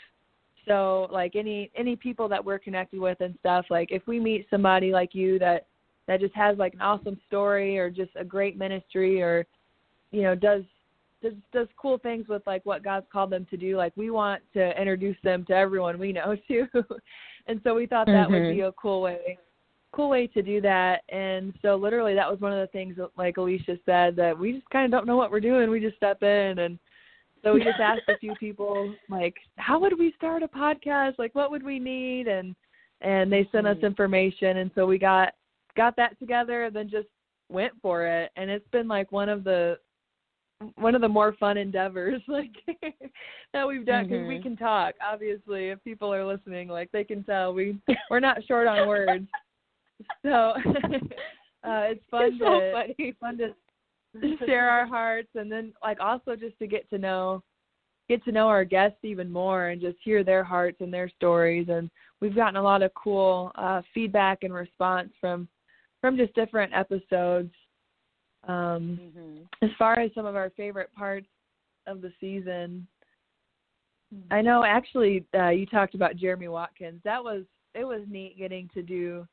[0.66, 4.48] So like any any people that we're connected with and stuff, like if we meet
[4.48, 5.66] somebody like you that
[6.06, 9.46] that just has like an awesome story or just a great ministry or
[10.10, 10.62] you know does
[11.22, 13.76] does does cool things with like what God's called them to do.
[13.76, 16.66] Like we want to introduce them to everyone we know too.
[17.46, 18.54] And so we thought that would Mhm.
[18.54, 19.38] be a cool way
[19.92, 21.02] cool way to do that.
[21.08, 24.52] And so literally that was one of the things that, like Alicia said that we
[24.52, 25.70] just kind of don't know what we're doing.
[25.70, 26.78] We just step in and
[27.44, 31.18] so we just asked a few people like how would we start a podcast?
[31.18, 32.26] Like what would we need?
[32.28, 32.54] And
[33.00, 33.84] and they sent us Mhm.
[33.84, 34.58] information.
[34.58, 35.32] And so we got
[35.76, 37.08] got that together and then just
[37.50, 39.78] went for it and it's been like one of the
[40.76, 42.52] one of the more fun endeavors like
[43.52, 44.42] that we've done because we Mhm.
[44.42, 47.76] can talk obviously if people are listening like they can tell we
[48.10, 49.26] we're not short on words
[50.22, 50.52] so
[51.64, 53.14] uh it's fun It's so to funny.
[53.20, 53.54] fun to
[54.46, 57.42] share our hearts and then like also just to get to know
[58.08, 61.66] get to know our guests even more and just hear their hearts and their stories
[61.68, 65.48] and we've gotten a lot of cool uh feedback and response from
[66.04, 67.50] from just different episodes
[68.46, 69.48] um Mhm.
[69.62, 71.30] as far as some of our favorite parts
[71.86, 72.86] of the season
[74.30, 78.68] i know actually uh you talked about jeremy watkins that was it was neat getting
[78.74, 79.26] to do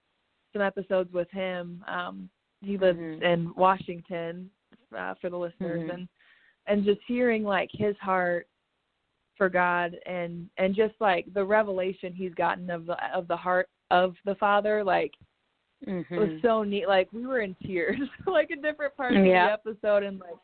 [0.53, 2.29] some episodes with him um
[2.61, 3.21] he lives Mhm.
[3.21, 4.49] in washington
[4.97, 5.93] uh, for the listeners Mhm.
[5.93, 6.07] and
[6.67, 8.47] and just hearing like his heart
[9.35, 13.67] for god and and just like the revelation he's gotten of the of the heart
[13.89, 15.13] of the father like
[15.87, 19.55] it was so neat like we were in tears like in different Yeah.
[19.55, 20.35] of the episode and like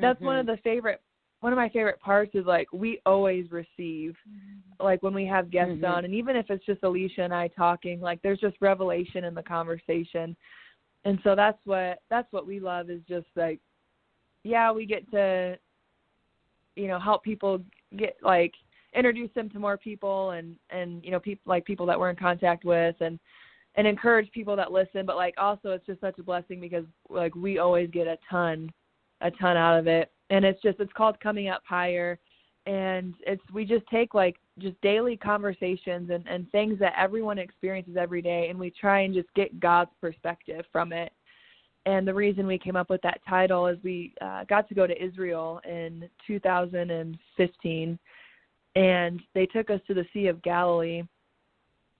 [0.00, 0.56] that's one of Mhm.
[0.56, 1.00] the favorite
[1.40, 4.16] one of my favorite parts is like we always receive
[4.78, 5.88] like when we have guests Mhm.
[5.88, 9.34] on and even if it's just alicia and i talking like there's just revelation in
[9.34, 10.36] the conversation
[11.04, 13.60] and so that's what that's what we love is just like
[14.44, 15.58] yeah we get to
[16.76, 17.60] you know help people
[17.96, 18.54] get like
[18.94, 22.16] introduce them to more people and and you know people like people that we're in
[22.16, 23.18] contact with and
[23.76, 27.34] and encourage people that listen but like also it's just such a blessing because like
[27.34, 28.70] we always get a ton
[29.22, 30.10] a ton out of it.
[30.30, 32.18] And it's just it's called coming up higher.
[32.66, 37.96] And it's we just take like just daily conversations and and things that everyone experiences
[37.98, 41.12] every day and we try and just get God's perspective from it.
[41.84, 44.86] And the reason we came up with that title is we uh, got to go
[44.86, 47.98] to Israel in 2015,
[48.76, 51.02] and they took us to the Sea of Galilee.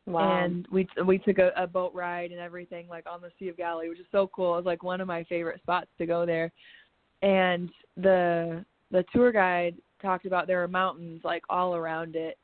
[0.06, 0.44] Wow.
[0.44, 3.56] And we we took a, a boat ride and everything like on the Sea of
[3.56, 4.54] Galilee, which is so cool.
[4.54, 6.50] It was like one of my favorite spots to go there.
[7.22, 12.36] And the the tour guide talked about there are mountains like all around it,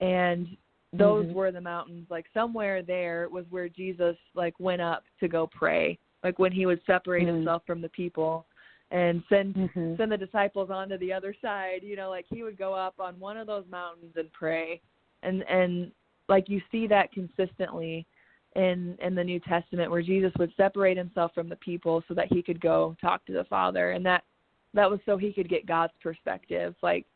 [0.00, 0.56] and
[0.92, 1.34] those Mhm.
[1.34, 2.10] were the mountains.
[2.10, 6.66] Like somewhere there was where Jesus like went up to go pray like when he
[6.66, 7.36] would separate Mm.
[7.36, 8.46] himself from the people
[8.90, 9.96] and send Mhm.
[9.96, 13.18] send the disciples onto the other side you know like he would go up on
[13.20, 14.80] one of those mountains and pray
[15.22, 15.92] and and
[16.28, 18.06] like you see that consistently
[18.56, 22.32] in in the new testament where jesus would separate himself from the people so that
[22.32, 23.92] he could go talk to the father.
[23.92, 24.24] And that
[24.74, 26.74] that was so he could get god's perspective.
[26.82, 27.06] Like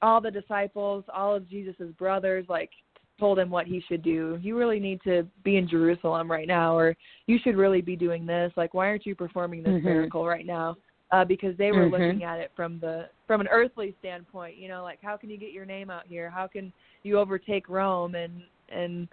[0.00, 2.70] all the disciples all of jesus's brothers like
[3.18, 4.38] told him what he should do.
[4.40, 6.96] You really need to be in jerusalem right now or
[7.26, 8.52] you should really be doing this.
[8.56, 9.84] Like why aren't you performing this Mhm.
[9.84, 10.76] miracle right now?
[11.10, 11.90] Uh because they were Mhm.
[11.90, 15.38] looking at it from the from an earthly standpoint you know like how can you
[15.38, 16.30] get your name out here?
[16.30, 16.72] How can
[17.08, 19.08] you overtake rome and and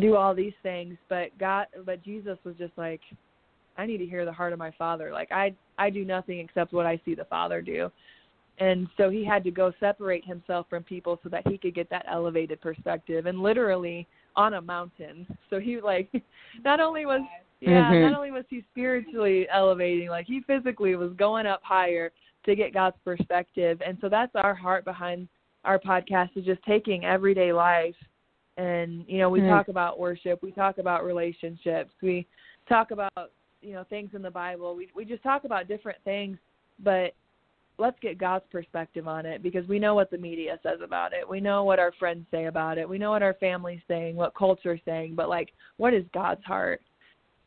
[0.00, 0.96] do all these things.
[1.08, 3.00] But god but jesus was just like
[3.76, 5.12] i need to hear the heart of my father.
[5.12, 7.90] Like i i do nothing except what i see the father do.
[8.60, 11.88] And so he had to go separate himself from people so that he could get
[11.90, 15.26] that elevated perspective and literally on a mountain.
[15.48, 16.10] So he like
[16.64, 17.22] not only was
[17.60, 18.00] yeah Mhm.
[18.00, 22.10] not only was he spiritually elevating like he physically was going up higher
[22.46, 23.80] to get god's perspective.
[23.84, 25.28] And so that's our heart behind
[25.68, 27.94] our podcast is just taking everyday life.
[28.56, 29.46] And you know we Mm.
[29.46, 32.26] talk about worship we talk about relationships we
[32.68, 33.12] talk about
[33.60, 34.74] you know things in the bible.
[34.74, 36.38] We we just talk about different things
[36.82, 37.14] but
[37.78, 41.28] let's get god's perspective on it because we know what the media says about it.
[41.28, 42.88] We know what our friends say about it.
[42.88, 46.80] We know what our family's saying what culture's saying but like what is god's heart?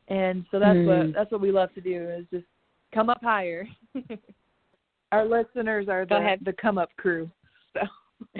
[0.07, 0.86] And so that's Mm.
[0.88, 2.47] what that's what we love to do is just
[2.93, 3.67] come up higher.
[5.11, 6.39] Our listeners are Go the ahead.
[6.43, 7.30] the come up crew.
[7.74, 7.82] So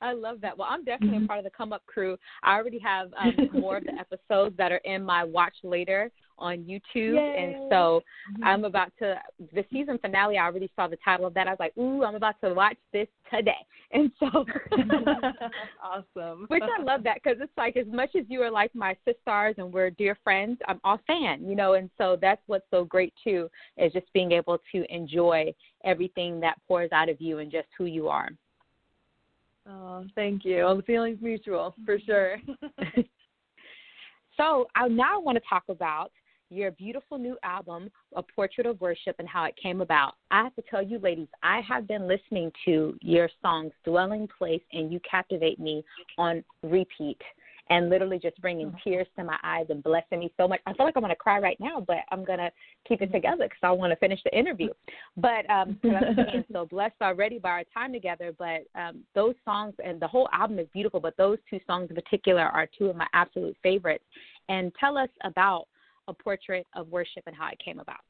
[0.00, 0.56] I love that.
[0.56, 2.16] Well, I'm definitely a part of the Come Up crew.
[2.42, 6.58] I already have um, more of the episodes that are in my watch later on
[6.58, 7.68] YouTube, and Yay.
[7.70, 8.44] so mm-hmm.
[8.44, 9.20] I'm about to
[9.54, 10.38] the season finale.
[10.38, 11.46] I already saw the title of that.
[11.46, 13.52] I was like, "Ooh, I'm about to watch this today,"
[13.92, 14.26] and so.
[15.82, 18.96] awesome Which I love that because it's like as much as you are like my
[19.04, 22.84] sisters and we're dear friends, I'm all fan, you know, and so that's what's so
[22.84, 27.50] great too is just being able to enjoy everything that pours out of you and
[27.50, 28.30] just who you are.
[29.68, 30.58] Oh, thank you.
[30.58, 32.06] Well, the feeling's mutual for mm-hmm.
[32.06, 33.04] sure.
[34.36, 36.12] So I now want to talk about
[36.50, 40.14] your beautiful new album, A Portrait of Worship, and how it came about.
[40.30, 44.62] I have to tell you, ladies, I have been listening to your songs, Dwelling Place
[44.72, 45.84] and You Captivate Me,
[46.18, 47.18] on repeat.
[47.68, 50.60] And literally just bringing tears to my eyes and blessing me so much.
[50.66, 52.48] I feel like I'm going to cry right now, but I'm going to
[52.86, 54.68] keep it together because I want to finish the interview.
[55.16, 58.32] But um, I'm being so blessed already by our time together.
[58.38, 61.96] But um, those songs and the whole album is beautiful, but those two songs in
[61.96, 64.04] particular are two of my absolute favorites.
[64.48, 65.66] And tell us about
[66.08, 68.00] a portrait of worship and how it came about.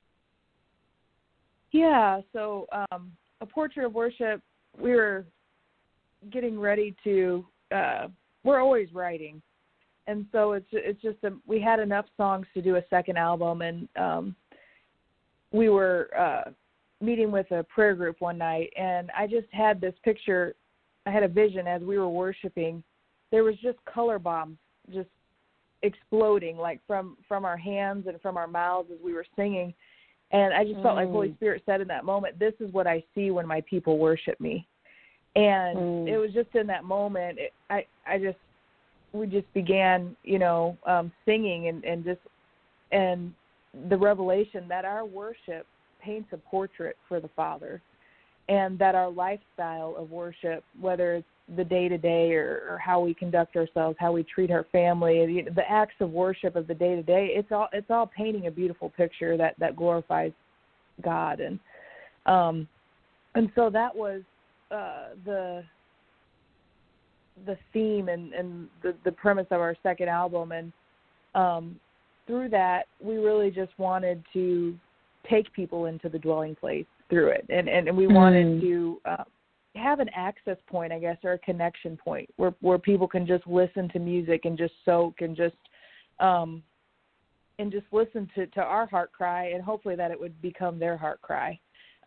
[1.72, 4.40] Yeah, so um a portrait of worship,
[4.80, 5.26] we were
[6.30, 8.08] getting ready to uh
[8.44, 9.42] we're always writing.
[10.06, 13.62] And so it's it's just a, we had enough songs to do a second album
[13.62, 14.36] and um
[15.52, 16.50] we were uh
[17.00, 20.54] meeting with a prayer group one night and I just had this picture
[21.04, 22.82] I had a vision as we were worshiping.
[23.30, 24.58] There was just color bombs
[24.92, 25.08] just
[25.86, 29.72] exploding like from from our hands and from our mouths as we were singing
[30.32, 31.36] and I just felt like Holy Mm.
[31.36, 34.66] Spirit said in that moment, "This is what I see when my people worship me."
[35.36, 36.08] And Mm.
[36.08, 38.38] it was just in that moment, it, I I just
[39.12, 42.20] we just began, you know, um, singing and and just
[42.90, 43.34] and
[43.88, 45.66] the revelation that our worship
[46.00, 47.80] paints a portrait for the Father,
[48.48, 53.14] and that our lifestyle of worship, whether it's the day to day or how we
[53.14, 56.96] conduct ourselves, how we treat our family, the, the acts of worship of the day
[56.96, 60.32] to day, it's all it's all painting a beautiful picture that that glorifies
[61.02, 61.40] God.
[61.40, 61.60] And
[62.26, 62.66] um
[63.36, 64.22] and so that was
[64.72, 65.62] uh the
[67.46, 70.50] the theme and and the the premise of our second album.
[70.50, 70.72] And
[71.36, 71.76] um
[72.26, 74.76] through that we really just wanted to
[75.30, 77.46] take people into the dwelling place through it.
[77.50, 78.60] And and, and we wanted Mm.
[78.62, 79.24] to uh,
[79.76, 83.46] have an access point i guess or a connection point where where people can just
[83.46, 85.56] listen to music and just soak and just
[86.20, 86.62] um
[87.58, 90.96] and just listen to to our heart cry and hopefully that it would become their
[90.96, 91.58] heart cry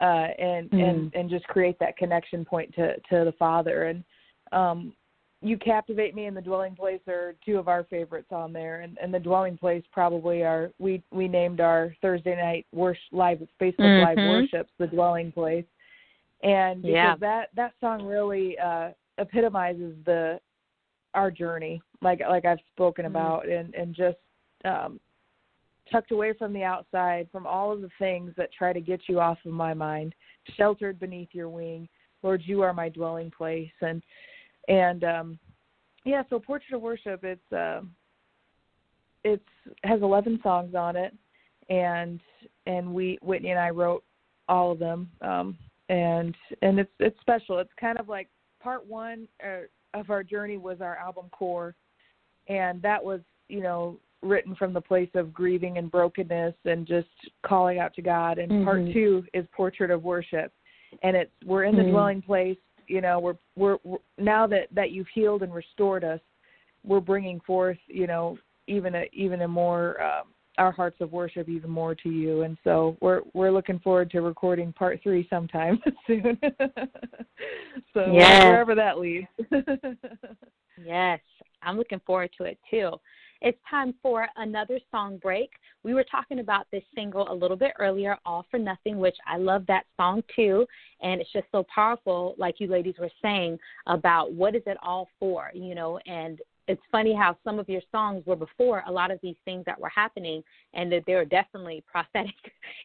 [0.01, 0.89] uh and Mm.
[0.89, 4.03] and and just create that connection point to to the father and
[4.51, 4.93] um
[5.41, 8.97] you captivate me and the dwelling place are two of our favorites on there and
[9.01, 13.79] and the dwelling place probably are we we named our thursday night worship live facebook
[13.79, 14.19] mm-hmm.
[14.19, 15.65] live worships the dwelling place
[16.41, 17.15] and because yeah.
[17.19, 20.39] that that song really uh epitomizes the
[21.13, 23.15] our journey like like i've spoken Mm-hmm.
[23.15, 24.17] about and and just
[24.65, 24.99] um
[25.91, 29.19] tucked away from the outside from all of the things that try to get you
[29.19, 30.13] off of my mind
[30.55, 31.87] sheltered beneath your wing
[32.23, 34.01] lord you are my dwelling place and
[34.67, 35.39] and um
[36.05, 37.81] yeah so portrait of worship it's uh
[39.23, 39.43] it's
[39.83, 41.13] has 11 songs on it
[41.69, 42.21] and
[42.67, 44.03] and we whitney and i wrote
[44.47, 45.57] all of them um
[45.89, 48.27] and and it's it's special it's kind of like
[48.61, 51.75] part one uh, of our journey was our album core
[52.47, 57.07] and that was you know written from the place of grieving and brokenness and just
[57.45, 58.65] calling out to god and mm-hmm.
[58.65, 60.53] part two is portrait of worship
[61.03, 61.91] and it's we're in the mm-hmm.
[61.91, 66.19] dwelling place you know we're, we're we're now that that you've healed and restored us
[66.83, 68.37] we're bringing forth you know
[68.67, 70.27] even a even a more um,
[70.59, 74.21] our hearts of worship even more to you and so we're we're looking forward to
[74.21, 76.37] recording part three sometime soon
[77.93, 78.43] so yes.
[78.43, 79.27] wherever that leads
[80.85, 81.19] yes
[81.63, 82.91] i'm looking forward to it too
[83.41, 85.51] it's time for another song break.
[85.83, 89.37] We were talking about this single a little bit earlier, All for Nothing, which I
[89.37, 90.65] love that song too.
[91.01, 93.57] And it's just so powerful, like you ladies were saying,
[93.87, 96.39] about what is it all for, you know, and
[96.69, 99.79] it's funny how some of your songs were before a lot of these things that
[99.79, 100.43] were happening
[100.73, 102.35] and that they were definitely prophetic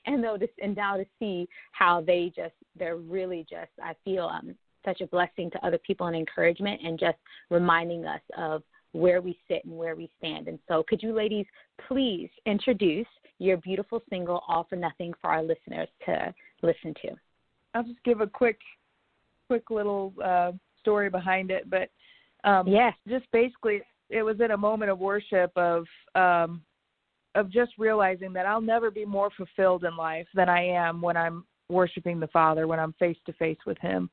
[0.06, 4.54] and though and now to see how they just they're really just I feel um
[4.84, 7.18] such a blessing to other people and encouragement and just
[7.50, 8.62] reminding us of
[8.92, 10.46] where we sit and where we stand.
[10.48, 11.46] And so, could you ladies
[11.88, 13.06] please introduce
[13.38, 16.32] your beautiful single, All for Nothing, for our listeners to
[16.62, 17.10] listen to?
[17.74, 18.58] I'll just give a quick,
[19.48, 21.68] quick little uh, story behind it.
[21.68, 21.90] But
[22.44, 23.80] um, yes, just basically,
[24.10, 25.84] it was in a moment of worship of
[26.14, 26.62] um,
[27.34, 31.16] of just realizing that I'll never be more fulfilled in life than I am when
[31.16, 34.08] I'm worshiping the Father, when I'm face to face with Him.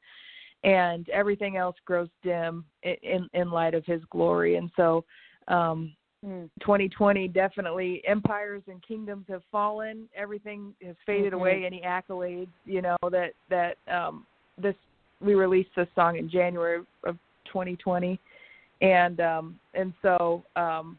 [0.63, 4.57] And everything else grows dim in in light of his glory.
[4.57, 5.03] And so
[5.47, 6.47] um mm.
[6.61, 10.07] 2020 definitely empires and kingdoms have fallen.
[10.15, 11.35] Everything has faded mm-hmm.
[11.35, 14.25] away any accolades you know that that um
[14.55, 14.75] this
[15.19, 17.17] we released this song in January of
[17.51, 18.19] 2020
[18.81, 20.97] and um and so um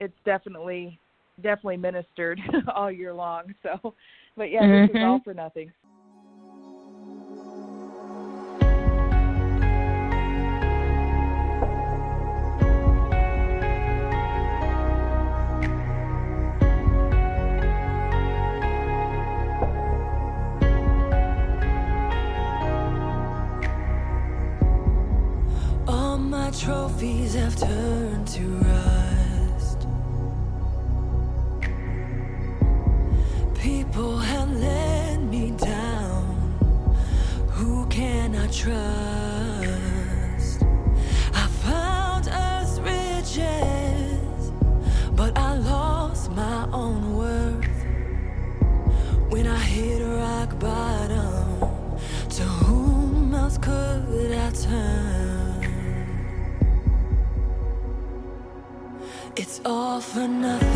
[0.00, 0.98] it's definitely
[1.42, 2.40] definitely ministered
[2.74, 3.54] all year long.
[3.62, 3.94] So
[4.36, 4.92] but yeah mm-hmm.
[4.92, 5.72] this is all for nothing
[26.58, 29.86] trophies have turned to rust.
[33.54, 36.24] People have let me down.
[37.50, 38.97] Who can I trust?
[60.08, 60.67] For nothing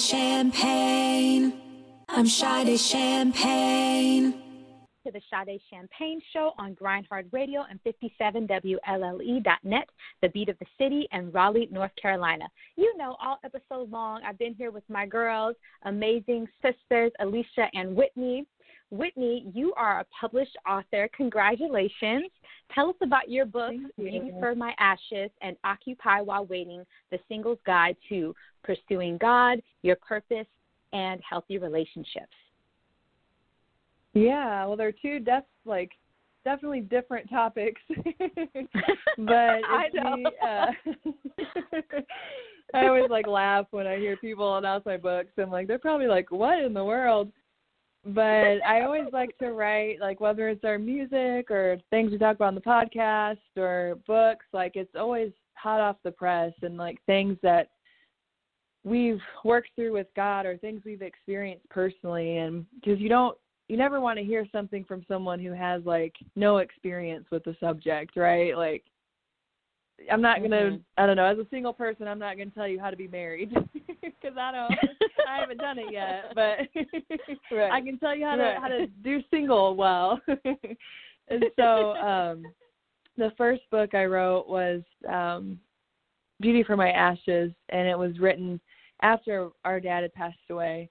[0.00, 1.52] Champagne.
[2.08, 4.32] I'm Sade Champagne.
[5.04, 9.88] to the Sade Champagne Show on Grindhard Radio and 57WLLE.net,
[10.22, 12.48] the beat of the city, and Raleigh, North Carolina.
[12.76, 17.94] You know, all episode long, I've been here with my girls, amazing sisters, Alicia and
[17.94, 18.46] Whitney.
[18.90, 21.08] Whitney, you are a published author.
[21.16, 22.30] Congratulations.
[22.74, 24.04] Tell us about your books, Thank you.
[24.20, 29.96] Beauty for My Ashes and Occupy While Waiting, the singles guide to pursuing God, your
[29.96, 30.46] purpose,
[30.92, 32.34] and healthy relationships.
[34.12, 35.92] Yeah, well, they're two def like
[36.44, 37.80] definitely different topics,
[39.18, 40.16] but I know.
[40.42, 40.72] uh,
[42.74, 45.30] I always like laugh when I hear people announce my books.
[45.38, 47.30] I'm like, they're probably like, what in the world?
[48.04, 52.36] But I always like to write, like whether it's our music or things we talk
[52.36, 54.46] about on the podcast or books.
[54.52, 57.68] Like it's always hot off the press and like things that
[58.84, 62.38] we've worked through with God or things we've experienced personally.
[62.38, 63.36] And because you don't
[63.68, 67.54] you never want to hear something from someone who has like no experience with the
[67.60, 68.56] subject, right?
[68.56, 68.84] Like
[70.10, 70.80] I'm not going to Mhm.
[70.96, 72.96] I don't know, as a single person, I'm not going to tell you how to
[72.96, 73.52] be married
[74.22, 76.60] cuz I don't I haven't done it yet, but
[77.50, 77.72] Right.
[77.72, 78.58] I can tell you how to Right.
[78.58, 80.20] how to do single well.
[81.28, 82.44] and so um
[83.16, 85.60] the first book I wrote was um
[86.40, 88.60] Beauty for My Ashes and it was written
[89.02, 90.88] after our dad had passed away.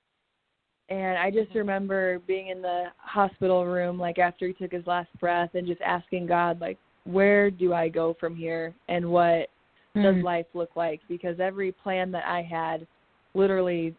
[0.90, 5.10] And I just remember being in the hospital room like after he took his last
[5.20, 9.50] breath and just asking God like where do I go from here and what
[9.96, 10.24] does Mm.
[10.24, 12.88] life look like because every plan that I had
[13.34, 13.94] literally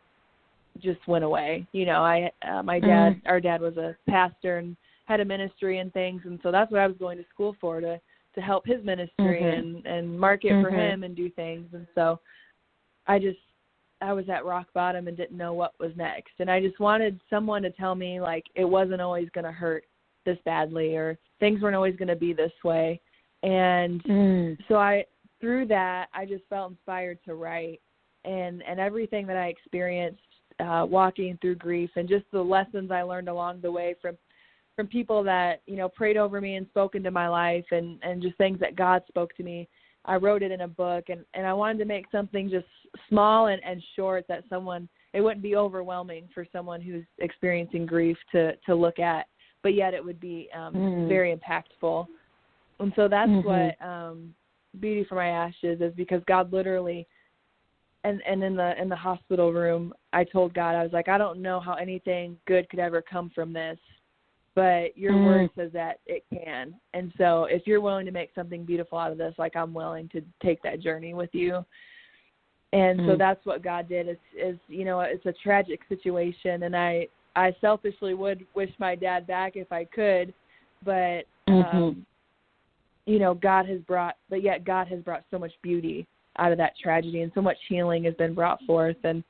[0.81, 1.67] just went away.
[1.73, 5.79] You know, I uh, my dad our dad was a pastor and had a ministry
[5.79, 8.01] and things and so that's what I was going to school for to
[8.35, 9.59] to help his ministry Mhm.
[9.59, 12.19] and and market for him and do things and so
[13.07, 13.39] I just
[14.01, 16.33] I was at rock bottom and didn't know what was next.
[16.39, 19.85] And I just wanted someone to tell me like it wasn't always going to hurt
[20.25, 23.01] this badly or things weren't always going to be this way.
[23.43, 24.59] And Mm.
[24.69, 25.07] so I
[25.41, 27.81] through that I just felt inspired to write.
[28.25, 30.21] And and everything that I experienced
[30.59, 34.19] uh walking through grief and just the lessons I learned along the way from
[34.77, 38.21] from people that you know prayed over me and spoke into my life and and
[38.23, 39.69] just things that God spoke to me
[40.05, 42.67] I wrote it in a book and and I wanted to make something just
[43.09, 48.17] small and and short that someone it wouldn't be overwhelming for someone who's experiencing grief
[48.33, 49.27] to to look at
[49.63, 51.09] but yet it would be um Mm.
[51.09, 52.07] very impactful
[52.79, 53.45] and so that's Mhm.
[53.45, 54.35] what um
[54.79, 57.07] beauty for my ashes is because God literally
[58.05, 61.19] and and in the in the hospital room I told God I was like I
[61.19, 63.79] don't know how anything good could ever come from this
[64.55, 65.25] but your Mm.
[65.25, 69.13] word says that it can and so if you're willing to make something beautiful out
[69.13, 71.65] of this like I'm willing to take that journey with you
[72.73, 73.19] and so Mm.
[73.19, 77.55] that's what God did is is you know it's a tragic situation and I I
[77.61, 80.35] selfishly would wish my dad back if I could
[80.85, 81.65] but Mhm.
[81.65, 82.07] um
[83.07, 86.07] you know God has brought but yet God has brought so much beauty
[86.39, 89.23] out of that tragedy and so much healing has been brought forth and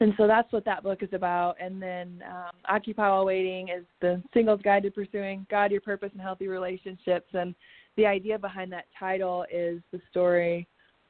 [0.00, 1.56] and so that's what that book is about.
[1.60, 6.10] And then um occupy while waiting is the singles guide to pursuing god your purpose
[6.12, 7.28] and healthy relationships.
[7.34, 7.54] And
[7.96, 10.66] the idea behind that title is the story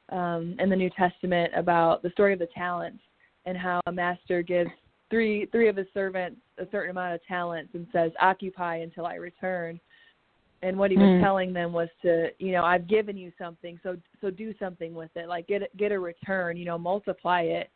[0.09, 3.01] um in the new testament about the story of the talents
[3.45, 4.69] and how a master gives
[5.09, 9.15] three three of his servants a certain amount of talents and says occupy until i
[9.15, 9.79] return.
[10.63, 11.21] And what he was Mm.
[11.21, 15.09] telling them was to you know i've given you something so so do something with
[15.15, 15.27] it.
[15.27, 17.69] Like get a- get a return you know multiply it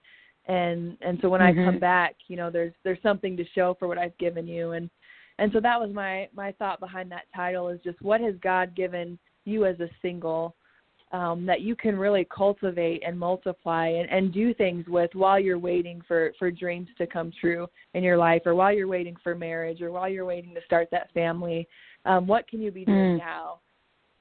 [0.47, 1.79] and and so when i come Mhm.
[1.79, 4.89] back you know there's there's something to show for what i've given you and
[5.39, 8.75] and so that was my my thought behind that title is just what has god
[8.75, 10.55] given you as a single
[11.11, 15.59] um, that you can really cultivate and multiply and, and do things with while you're
[15.59, 19.35] waiting for, for dreams to come true in your life or while you're waiting for
[19.35, 21.67] marriage or while you're waiting to start that family.
[22.05, 23.17] Um, what can you be doing Mm.
[23.19, 23.59] now?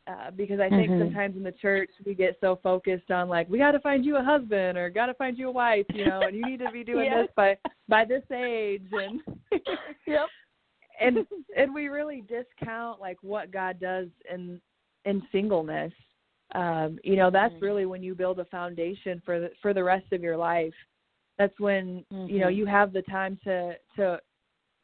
[0.06, 0.98] Uh, because I think Mhm.
[0.98, 4.16] sometimes in the church we get so focused on like we got to find you
[4.18, 6.68] a husband or got to find you a wife, you know, and you need to
[6.68, 7.56] be doing this by
[7.88, 9.20] by this age and
[10.06, 10.28] Yep.
[11.00, 11.26] and
[11.56, 14.60] and we really discount like what God does in
[15.06, 15.92] in singleness.
[16.54, 17.62] Um, you know, that's Mhm.
[17.62, 20.74] really when you build a foundation for the for the rest of your life.
[21.38, 22.56] That's when you know Mhm.
[22.56, 24.20] you have the time to to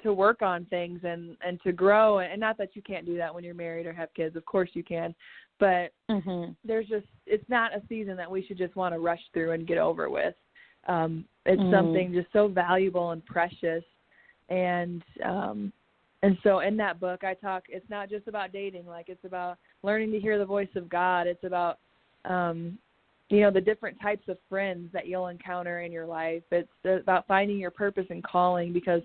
[0.03, 2.18] to work on things and and to grow.
[2.20, 4.70] And not that you can't do that when you're married or have kids of course
[4.74, 5.14] you can.
[5.59, 6.57] But Mhm.
[6.64, 9.66] there's just it's not a season that we should just want to rush through and
[9.66, 10.34] get over with.
[10.86, 11.70] Um it's Mm.
[11.70, 13.84] something just so valuable and precious.
[14.48, 15.72] And um
[16.22, 18.86] and so in that book i talk it's not just about dating.
[18.86, 21.26] Like it's about learning to hear the voice of god.
[21.26, 21.78] It's about
[22.24, 22.78] um
[23.30, 26.42] you know the different types of friends that you'll encounter in your life.
[26.51, 29.03] It's about finding your purpose and calling because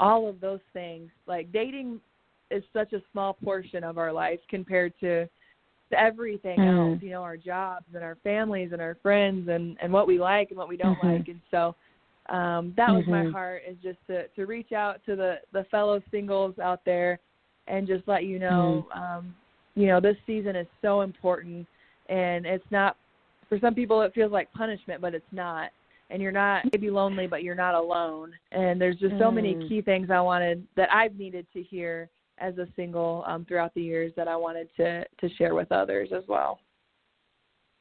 [0.00, 2.00] all of those things like dating
[2.50, 5.26] is such a small portion of our life compared to
[5.90, 6.92] to everything Mm.
[6.92, 10.18] else you know our jobs and our families and our friends and and what we
[10.18, 11.18] like and what we don't Mhm.
[11.18, 11.76] like and so
[12.30, 13.32] um that was my Mhm.
[13.32, 17.18] heart is just to to reach out to the the fellow singles out there
[17.68, 19.34] and just let you know um
[19.74, 21.66] you know this season is so important
[22.08, 22.96] and it's not
[23.48, 25.70] for some people it feels like punishment but it's not
[26.10, 29.68] and you're not maybe lonely but you're not alone and there's just so many Mm.
[29.68, 33.82] key things i wanted that i've needed to hear as a single um throughout the
[33.82, 36.60] years that i wanted to to share with others as well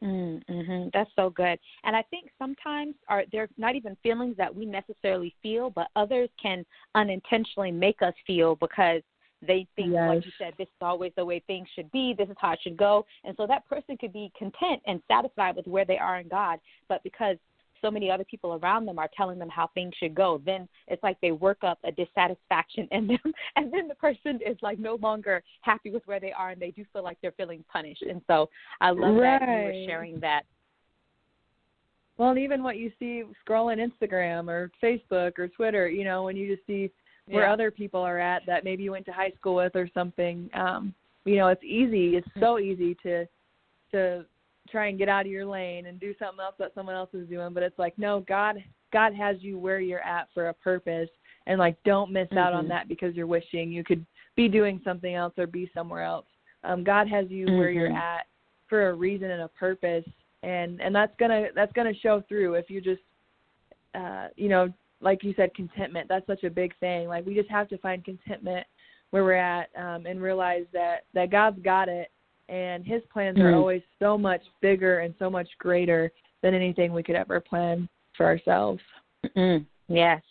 [0.02, 0.92] Mm, mhm.
[0.94, 1.60] That's so good.
[1.84, 6.30] And I think sometimes are they're not even feelings that we necessarily feel, but others
[6.42, 6.66] can
[6.96, 9.02] unintentionally make us feel because
[9.42, 12.14] they think, like you said, this is always the way things should be.
[12.18, 13.06] This is how it should go.
[13.24, 16.60] And so that person could be content and satisfied with where they are in God,
[16.90, 17.38] but because
[17.82, 21.04] so many other people around them are telling them how things should go, then it's
[21.04, 24.96] like they work up a dissatisfaction in them, and then the person is like no
[25.02, 28.04] longer happy with where they are, and they do feel like they're feeling punished.
[28.04, 28.50] And so
[28.82, 30.44] I love that you were sharing that.
[32.18, 36.36] well and even what you see scrolling instagram or facebook or twitter you know when
[36.36, 36.92] you just see
[37.28, 37.54] where Yeah.
[37.54, 40.94] other people are at that maybe you went to high school with or something um
[41.26, 43.26] you know it's easy it's so easy to
[43.92, 44.26] to
[44.70, 47.28] try and get out of your lane and do something else that someone else is
[47.28, 48.58] doing but it's like no god
[48.92, 51.10] god has you where you're at for a purpose.
[51.48, 52.70] And like don't miss out on Mhm.
[52.70, 54.06] that because you're wishing you could
[54.36, 56.28] be doing something else or be somewhere else.
[56.64, 57.98] Um god has you where you're Mhm.
[57.98, 58.28] at
[58.68, 60.06] for a reason and a purpose.
[60.44, 63.02] And and that's gonna that's gonna show through if you just
[63.96, 66.08] uh you know like you said contentment.
[66.08, 67.08] That's such a big thing.
[67.08, 68.68] Like we just have to find contentment
[69.12, 72.12] where we're at um and realize that that god's got it
[72.50, 73.58] and his plans are Mhm.
[73.58, 78.26] always so much bigger and so much greater than anything we could ever plan for
[78.26, 78.84] ourselves
[79.36, 80.22] mm Yes.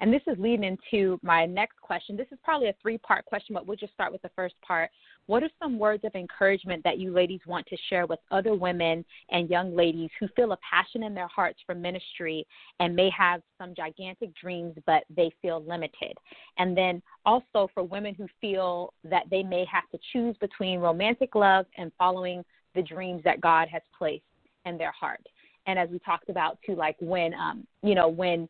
[0.00, 2.16] And this is leading into my next question.
[2.16, 4.90] This is probably a three part question, but we'll just start with the first part.
[5.26, 9.04] What are some words of encouragement that you ladies want to share with other women
[9.30, 12.46] and young ladies who feel a passion in their hearts for ministry
[12.78, 16.16] and may have some gigantic dreams, but they feel limited?
[16.58, 21.34] And then also for women who feel that they may have to choose between romantic
[21.34, 22.44] love and following
[22.74, 24.24] the dreams that God has placed
[24.66, 25.26] in their heart.
[25.66, 28.48] And as we talked about too, like when, um, you know, when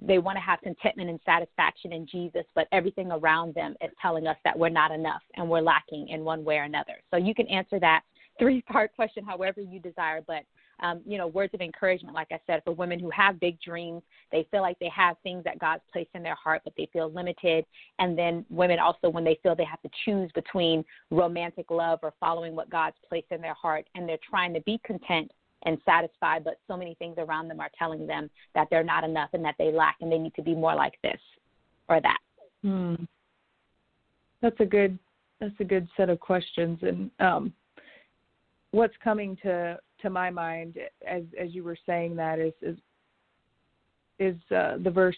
[0.00, 4.26] they want to have contentment and satisfaction in Jesus, but everything around them is telling
[4.26, 6.94] us that we're not enough and we're lacking in one way or another.
[7.10, 8.02] So you can answer that
[8.38, 10.44] three part question however you desire, but
[10.82, 14.02] um, you know, words of encouragement, like I said, for women who have big dreams,
[14.32, 17.12] they feel like they have things that God's placed in their heart, but they feel
[17.12, 17.64] limited.
[18.00, 22.12] And then women also, when they feel they have to choose between romantic love or
[22.18, 25.30] following what God's placed in their heart, and they're trying to be content
[25.64, 29.30] and satisfied, but so many things around them are telling them that they're not enough
[29.32, 31.20] and that they lack and they need to be more like this
[31.88, 32.18] or that.
[32.62, 32.94] Hmm.
[34.40, 34.98] That's a good
[35.40, 37.52] that's a good set of questions and um
[38.70, 42.76] what's coming to to my mind as as you were saying that is is
[44.18, 45.16] is uh, the verse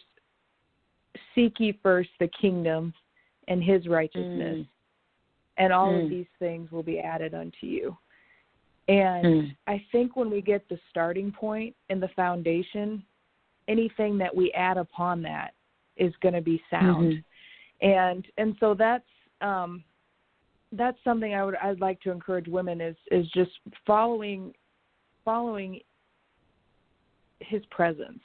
[1.34, 2.92] seek ye first the kingdom
[3.48, 4.68] and his righteousness Mm.
[5.58, 6.04] and all Mm.
[6.04, 7.96] of these things will be added unto you.
[8.88, 9.56] And Mm.
[9.66, 13.02] I think when we get the starting point and the foundation,
[13.68, 15.54] anything that we add upon that
[15.96, 17.12] is going to be sound.
[17.12, 17.24] Mhm.
[17.80, 19.08] And and so that's
[19.40, 19.84] um
[20.72, 23.52] that's something I would I'd like to encourage women is is just
[23.86, 24.54] following
[25.24, 25.80] following
[27.40, 28.22] his presence.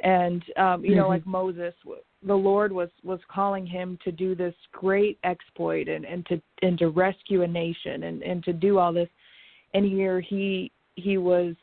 [0.00, 1.08] And um you know Mhm.
[1.08, 1.74] like Moses
[2.22, 6.78] the Lord was was calling him to do this great exploit and and to and
[6.78, 9.10] to rescue a nation and and to do all this
[9.74, 11.54] and here he he was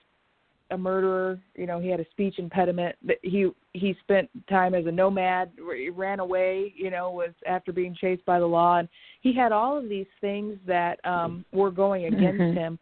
[0.71, 1.39] a murderer.
[1.55, 2.95] You know, he had a speech impediment.
[3.21, 5.51] He he spent time as a nomad.
[5.75, 6.73] He ran away.
[6.75, 8.89] You know, was after being chased by the law, and
[9.21, 12.53] he had all of these things that um were going against Mhm.
[12.53, 12.79] him.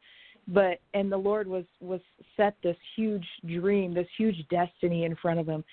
[0.48, 2.02] But and the Lord was was
[2.36, 5.64] set this huge dream, this huge destiny in front of him.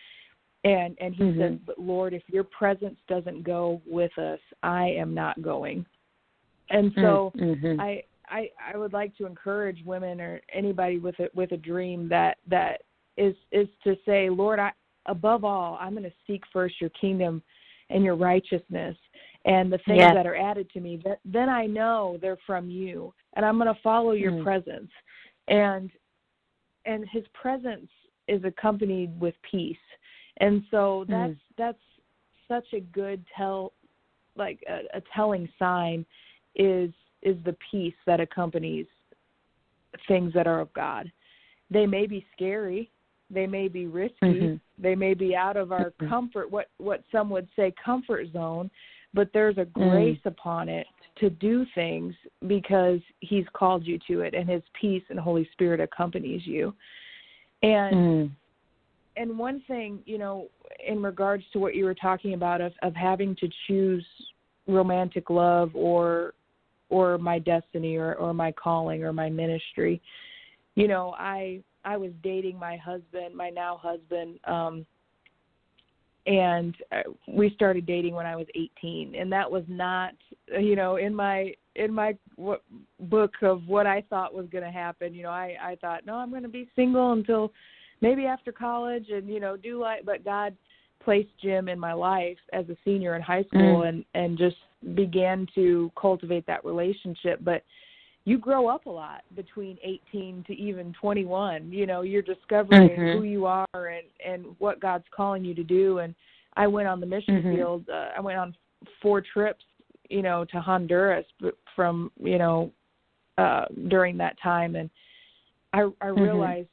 [0.65, 1.39] And and he Mhm.
[1.39, 5.85] said, "But Lord, if your presence doesn't go with us, I am not going."
[6.71, 7.81] And so Mhm.
[7.81, 12.09] I I I would like to encourage women or anybody with a with a dream
[12.09, 12.83] that that
[13.17, 14.73] is is to say, Lord, I
[15.07, 17.43] above all, I'm going to seek first your kingdom
[17.91, 18.97] and your righteousness
[19.45, 20.15] and the things Yes.
[20.15, 21.01] that are added to me.
[21.05, 24.43] That then I know they're from you, and I'm going to follow your Mm.
[24.43, 24.91] presence.
[25.49, 25.91] And
[26.87, 27.91] and His presence
[28.29, 29.77] is accompanied with peace,
[30.39, 31.79] and so that's that's
[32.49, 33.73] such a good tell,
[34.37, 36.05] like a, a telling sign,
[36.55, 36.93] is
[37.25, 38.87] is the peace that accompanies
[40.09, 41.11] things that are of God.
[41.71, 42.91] They may be scary,
[43.31, 44.61] they may be risky, Mhm.
[44.79, 46.09] they may be out of our Mhm.
[46.09, 48.71] comfort what what some would say comfort zone,
[49.13, 52.15] but there's a grace upon it to do things
[52.47, 56.75] because he's called you to it and his peace and Holy Spirit accompanies you.
[57.63, 58.31] And Mm.
[59.17, 60.51] and one thing, you know,
[60.85, 64.07] in regards to what you were talking about of of having to choose
[64.67, 66.35] romantic love or
[66.95, 70.01] or my destiny or or my calling or my ministry,
[70.75, 74.87] you know, I I was dating my husband, my now husband, um
[76.27, 80.15] and uh, we started dating when I was 18 and that was not
[80.59, 82.63] you know in my in my what,
[82.99, 86.15] book of what I thought was going to happen you know I I thought no
[86.15, 87.53] I'm going to be single until
[88.01, 90.57] maybe after college and you know do like but God
[91.05, 93.89] placed Jim in my life as a senior in high school Mm.
[93.89, 94.57] and and just
[94.95, 97.63] began to cultivate that relationship but
[98.27, 103.13] you grow up a lot between 18 to even 21 you know you're discovering Mhm.
[103.13, 106.15] who you are and and what God's calling you to do and
[106.57, 107.57] I went on the mission Mhm.
[107.57, 108.57] field uh, I went on
[109.01, 109.65] four trips
[110.11, 111.27] you know to Honduras
[111.75, 112.73] from you know
[113.39, 114.91] uh during that time and
[115.73, 116.23] I I Mhm.
[116.23, 116.69] realized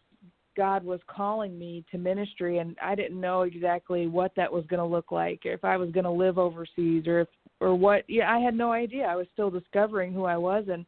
[0.62, 4.80] God was calling me to ministry and I didn't know exactly what that was going
[4.80, 7.28] to look like or if I was going to live overseas or if
[7.60, 9.06] or what yeah I had no idea.
[9.06, 10.86] I was still discovering who I was and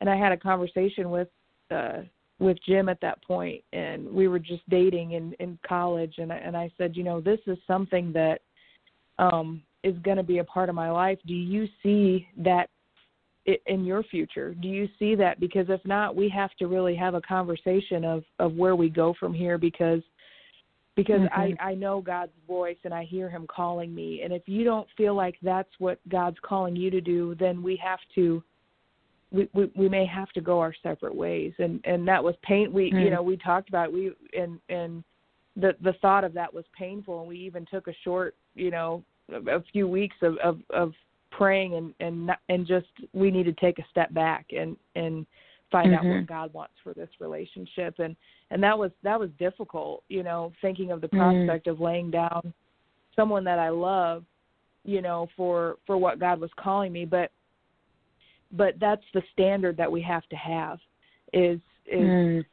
[0.00, 1.28] and I had a conversation with
[1.70, 1.98] uh
[2.40, 6.56] with Jim at that point and we were just dating in in college and and
[6.56, 8.40] I said you know this is something that
[9.20, 11.20] um is going to be a part of my life.
[11.24, 12.68] Do you see that
[13.66, 17.14] in your future do you see that because if not we have to really have
[17.14, 20.00] a conversation of of where we go from here because
[20.96, 21.56] because Mhm.
[21.60, 24.88] I I know God's voice and I hear him calling me and if you don't
[24.96, 28.42] feel like that's what God's calling you to do then we have to
[29.30, 32.72] we we, we may have to go our separate ways and and that was pain
[32.72, 33.10] we you Mm.
[33.10, 33.92] know we talked about it.
[33.92, 35.04] we and and
[35.56, 39.04] the the thought of that was painful and we even took a short you know
[39.30, 40.94] a, a few weeks of of of
[41.36, 45.26] praying and and and just we need to take a step back and and
[45.70, 46.26] find out what Mhm.
[46.26, 48.14] God wants for this relationship and
[48.50, 51.46] and that was that was difficult you know thinking of the Mm.
[51.46, 52.54] prospect of laying down
[53.16, 54.24] someone that I love
[54.84, 57.32] you know for for what God was calling me but
[58.52, 60.78] but that's the standard that we have to have
[61.32, 62.44] is is Mm.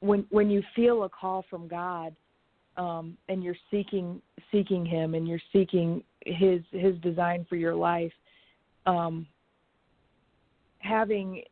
[0.00, 2.14] when when you feel a call from God
[2.76, 4.22] um and you're seeking
[4.52, 8.12] seeking him and you're seeking his his design for your life
[8.88, 9.26] um
[10.78, 11.42] having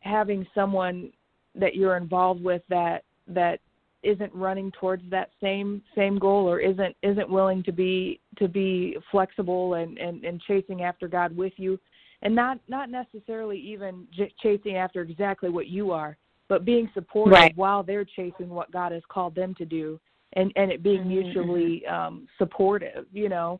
[0.00, 1.10] having someone
[1.54, 3.60] that you're involved with that that
[4.02, 8.96] isn't running towards that same same goal or isn't isn't willing to be to be
[9.10, 11.78] flexible and and and chasing after God with you
[12.22, 16.16] and not not necessarily even j- chasing after exactly what you are
[16.48, 17.56] but being supportive Right.
[17.56, 19.98] while they're chasing what God has called them to do
[20.34, 23.58] and and it being Mhm, mutually um supportive you know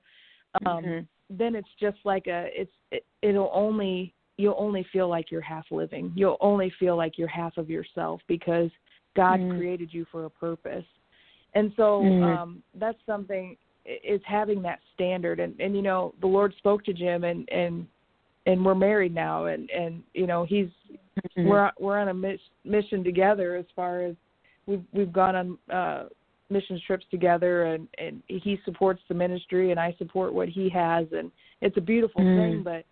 [0.66, 1.06] um Mhm.
[1.30, 5.64] Then it's just like a it's it, it'll only you'll only feel like you're half
[5.70, 8.70] living you'll only feel like you're half of yourself because
[9.16, 9.56] god Mm.
[9.56, 10.84] created you for a purpose
[11.54, 12.22] and so Mm.
[12.22, 13.56] um that's something
[13.86, 17.48] i- is having that standard and and you know the lord spoke to jim and
[17.50, 17.86] and
[18.46, 20.68] and we're married now and and you know he's
[21.36, 21.46] Mhm.
[21.46, 24.14] we're we're on a mis- mission together as far as
[24.66, 26.08] we've we've gone on uh
[26.54, 31.06] missions trips together and and he supports the ministry and I support what he has
[31.12, 31.30] and
[31.60, 32.36] it's a beautiful Mm.
[32.36, 32.84] thing but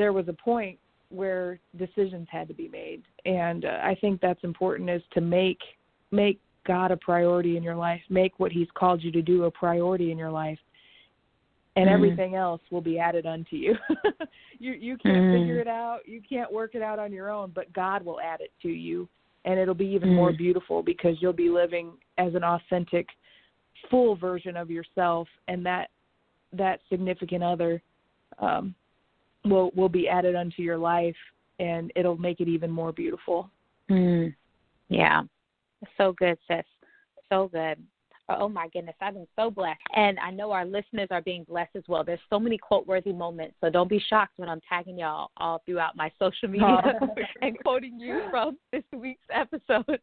[0.00, 0.78] there was a point
[1.20, 5.60] where decisions had to be made and uh, I think that's important is to make
[6.10, 9.50] make God a priority in your life make what he's called you to do a
[9.50, 10.58] priority in your life
[11.76, 11.92] and Mm.
[11.92, 13.74] everything else will be added unto you.
[14.58, 15.32] you you can't Mm.
[15.32, 16.00] figure it out.
[16.04, 19.08] You can't work it out on your own, but God will add it to you
[19.44, 20.38] and it'll be even more Mm.
[20.38, 23.08] beautiful because you'll be living as an authentic
[23.90, 25.88] full version of yourself and that
[26.52, 27.82] that significant other
[28.38, 28.74] um
[29.44, 31.16] will will be added unto your life
[31.58, 33.50] and it'll make it even more beautiful.
[33.90, 34.34] Mm.
[34.88, 35.22] Yeah.
[35.96, 36.64] So good, sis.
[37.28, 37.78] So good.
[38.28, 39.80] Oh my goodness, I've been so blessed.
[39.96, 42.04] And I know our listeners are being blessed as well.
[42.04, 43.56] There's so many quote worthy moments.
[43.60, 46.82] So don't be shocked when I'm tagging y'all all throughout my social media
[47.42, 50.00] and quoting you from this week's episode.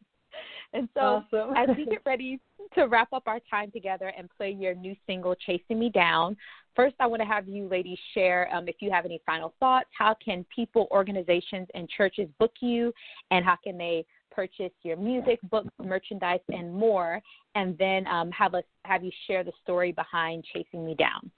[0.73, 1.55] And so awesome.
[1.55, 2.39] as we get ready
[2.75, 6.35] to wrap up our time together and play your new single, Chasing Me Down,
[6.75, 9.89] first I want to have you ladies share um, if you have any final thoughts.
[9.97, 12.93] How can people, organizations, and churches book you,
[13.31, 17.21] and how can they purchase your music, books, merchandise, and more?
[17.55, 21.31] And then um, have us have you share the story behind Chasing Me Down.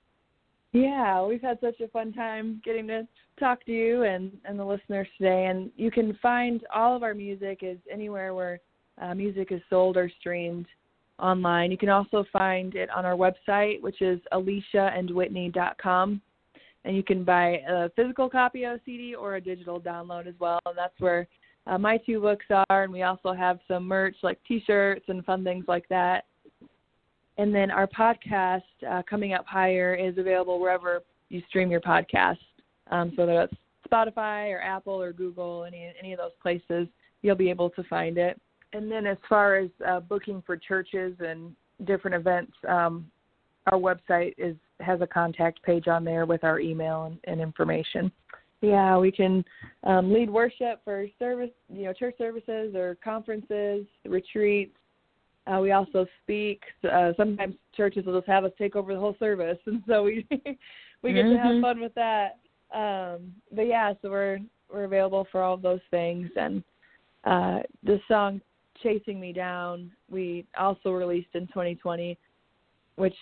[0.71, 3.07] Yeah, we've had such a fun time getting to
[3.39, 5.45] talk to you and and the listeners today.
[5.45, 8.59] And you can find all of our music is anywhere where
[9.01, 10.65] uh, music is sold or streamed
[11.19, 11.71] online.
[11.71, 16.21] You can also find it on our website, which is aliciaandwhitney.com.
[16.85, 20.35] And you can buy a physical copy of a CD or a digital download as
[20.39, 20.59] well.
[20.65, 21.27] And that's where
[21.67, 22.83] uh, my two books are.
[22.83, 26.25] And we also have some merch like T-shirts and fun things like that.
[27.37, 32.37] And then our podcast, uh, Coming Up Higher, is available wherever you stream your podcast.
[32.91, 33.53] Um, so that's
[33.89, 36.87] Spotify or Apple or Google, any any of those places,
[37.21, 38.39] you'll be able to find it.
[38.73, 41.55] And then as far as uh, booking for churches and
[41.85, 43.09] different events, um,
[43.67, 48.11] our website is has a contact page on there with our email and, and information.
[48.61, 49.43] Yeah, we can
[49.83, 54.75] um, lead worship for service, you know, church services or conferences, retreats.
[55.47, 56.61] Uh, we also speak.
[56.89, 60.25] Uh, sometimes churches will just have us take over the whole service, and so we
[61.01, 61.61] we get to have Mhm.
[61.61, 62.37] fun with that.
[62.73, 64.39] Um, but yeah, so we're
[64.71, 66.29] we're available for all of those things.
[66.35, 66.63] And
[67.23, 68.41] uh, the song
[68.81, 72.17] "Chasing Me Down" we also released in 2020,
[72.95, 73.15] which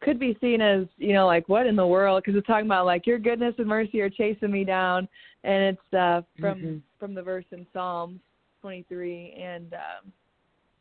[0.00, 2.86] could be seen as you know like what in the world because it's talking about
[2.86, 5.08] like your goodness and mercy are chasing me down,
[5.44, 6.82] and it's uh, from Mhm.
[6.98, 8.20] from the verse in Psalms
[8.62, 9.74] 23 and.
[9.74, 10.12] Um,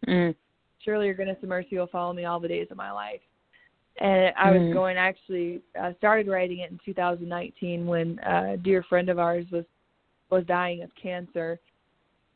[0.07, 0.35] Mm.
[0.79, 3.21] surely your goodness and mercy will follow me all the days of my life.
[3.97, 4.73] And I was Mm.
[4.73, 9.49] going actually uh, started writing it in 2019 when uh, a dear friend of ours
[9.51, 9.65] was
[10.29, 11.59] was dying of cancer,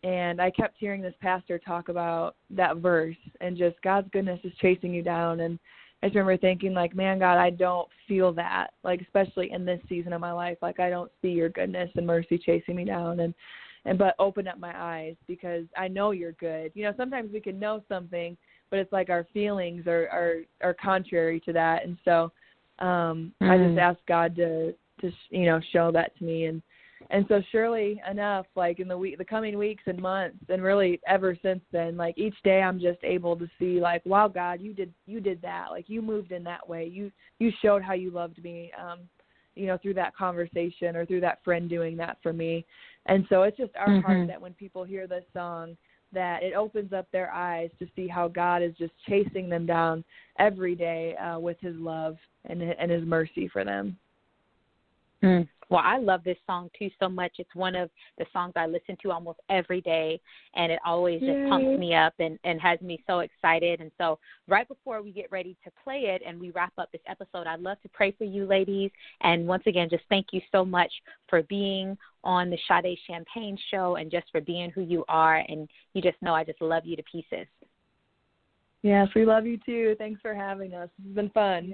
[0.03, 4.53] and I kept hearing this pastor talk about that verse and just God's goodness is
[4.61, 5.41] chasing you down.
[5.41, 5.59] And
[6.01, 9.81] I just remember thinking like, man, God, I don't feel that like especially in this
[9.89, 13.19] season of my life, like I don't see your goodness and mercy chasing me down
[13.19, 13.33] and
[13.85, 16.71] and but open up my eyes because I know you're good.
[16.75, 18.37] You know, sometimes we can know something,
[18.69, 22.31] but it's like our feelings are are are contrary to that, and so
[22.79, 23.79] um I just Mm.
[23.79, 26.61] asked God to to you know show that to me, and
[27.11, 30.99] and so surely enough, like in the week, the coming weeks and months, and really
[31.07, 34.73] ever since then, like each day I'm just able to see like, wow, God, you
[34.73, 38.11] did you did that, like you moved in that way, you you showed how you
[38.11, 38.71] loved me.
[38.79, 38.99] um
[39.55, 42.63] you know through that conversation or through that friend doing that for me
[43.07, 44.01] and so it's just our Mhm.
[44.03, 45.75] heart that when people hear this song
[46.13, 50.03] that it opens up their eyes to see how God is just chasing them down
[50.37, 53.97] every day uh, with his love and and his mercy for them.
[55.23, 55.47] Mm.
[55.69, 57.33] Well, I love this song too so much.
[57.37, 60.19] It's one of the songs I listen to almost every day,
[60.55, 61.47] and it always just Yay.
[61.47, 63.79] pumps me up and, and has me so excited.
[63.79, 64.17] And so,
[64.47, 67.59] right before we get ready to play it and we wrap up this episode, I'd
[67.59, 68.89] love to pray for you, ladies.
[69.21, 70.91] And once again, just thank you so much
[71.27, 75.43] for being on the Sade Champagne show and just for being who you are.
[75.47, 77.45] And you just know I just love you to pieces.
[78.81, 79.95] Yes, we love you too.
[79.99, 80.89] Thanks for having us.
[81.05, 81.73] It's been fun.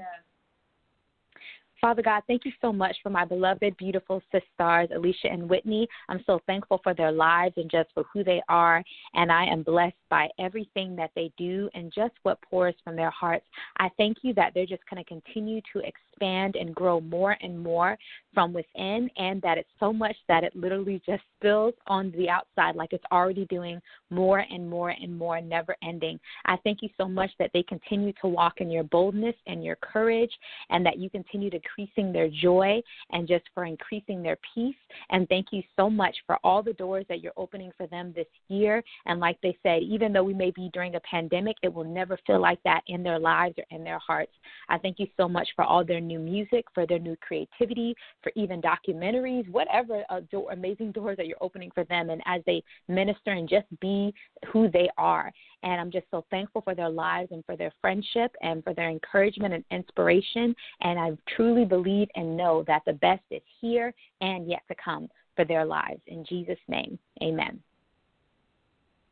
[1.85, 5.87] Father God, thank you so much for my beloved, beautiful sisters, Alicia and Whitney.
[6.09, 8.83] I'm so thankful for their lives and just for who they are.
[9.13, 13.11] And I am blessed by everything that they do and just what pours from their
[13.11, 13.45] hearts.
[13.77, 17.59] I thank you that they're just going to continue to expand and grow more and
[17.61, 17.99] more
[18.33, 22.75] from within, and that it's so much that it literally just spills on the outside,
[22.75, 23.79] like it's already doing
[24.09, 26.19] more and more and more, never ending.
[26.45, 29.75] I thank you so much that they continue to walk in your boldness and your
[29.77, 30.31] courage,
[30.69, 34.75] and that you continue to increasing their joy and just for increasing their peace.
[35.09, 38.27] And thank you so much for all the doors that you're opening for them this
[38.47, 38.83] year.
[39.05, 42.17] And like they said, even though we may be during a pandemic, it will never
[42.25, 44.31] feel like that in their lives or in their hearts.
[44.69, 48.31] I thank you so much for all their new music, for their new creativity, for
[48.35, 52.09] even documentaries, whatever uh, door, amazing doors that you're opening for them.
[52.09, 54.13] And as they minister and just be
[54.51, 55.31] who they are.
[55.63, 58.89] And I'm just so thankful for their lives and for their friendship and for their
[58.89, 60.55] encouragement and inspiration.
[60.81, 65.07] And I truly believe and know that the best is here and yet to come
[65.35, 66.01] for their lives.
[66.07, 67.59] In Jesus' name, amen.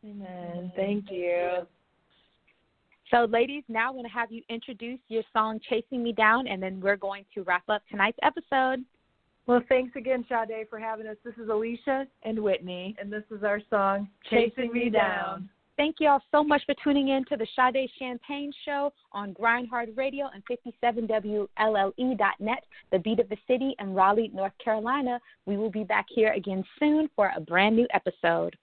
[0.05, 0.71] Amen.
[0.75, 1.65] Thank you.
[3.11, 6.61] So, ladies, now I'm going to have you introduce your song Chasing Me Down, and
[6.61, 8.83] then we're going to wrap up tonight's episode.
[9.45, 11.17] Well, thanks again, Sade, for having us.
[11.23, 15.49] This is Alicia and Whitney, and this is our song, Chasing, Me Down.
[15.75, 19.89] Thank you all so much for tuning in to the Sade Champagne Show on Grindhard
[19.97, 25.19] Radio and 57WLLE.net, the beat of the city in Raleigh, North Carolina.
[25.47, 28.55] We will be back here again soon for a brand new episode.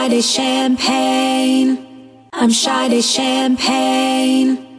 [0.00, 1.76] I'm Sade Champagne.
[2.32, 4.69] I'm Sade Champagne.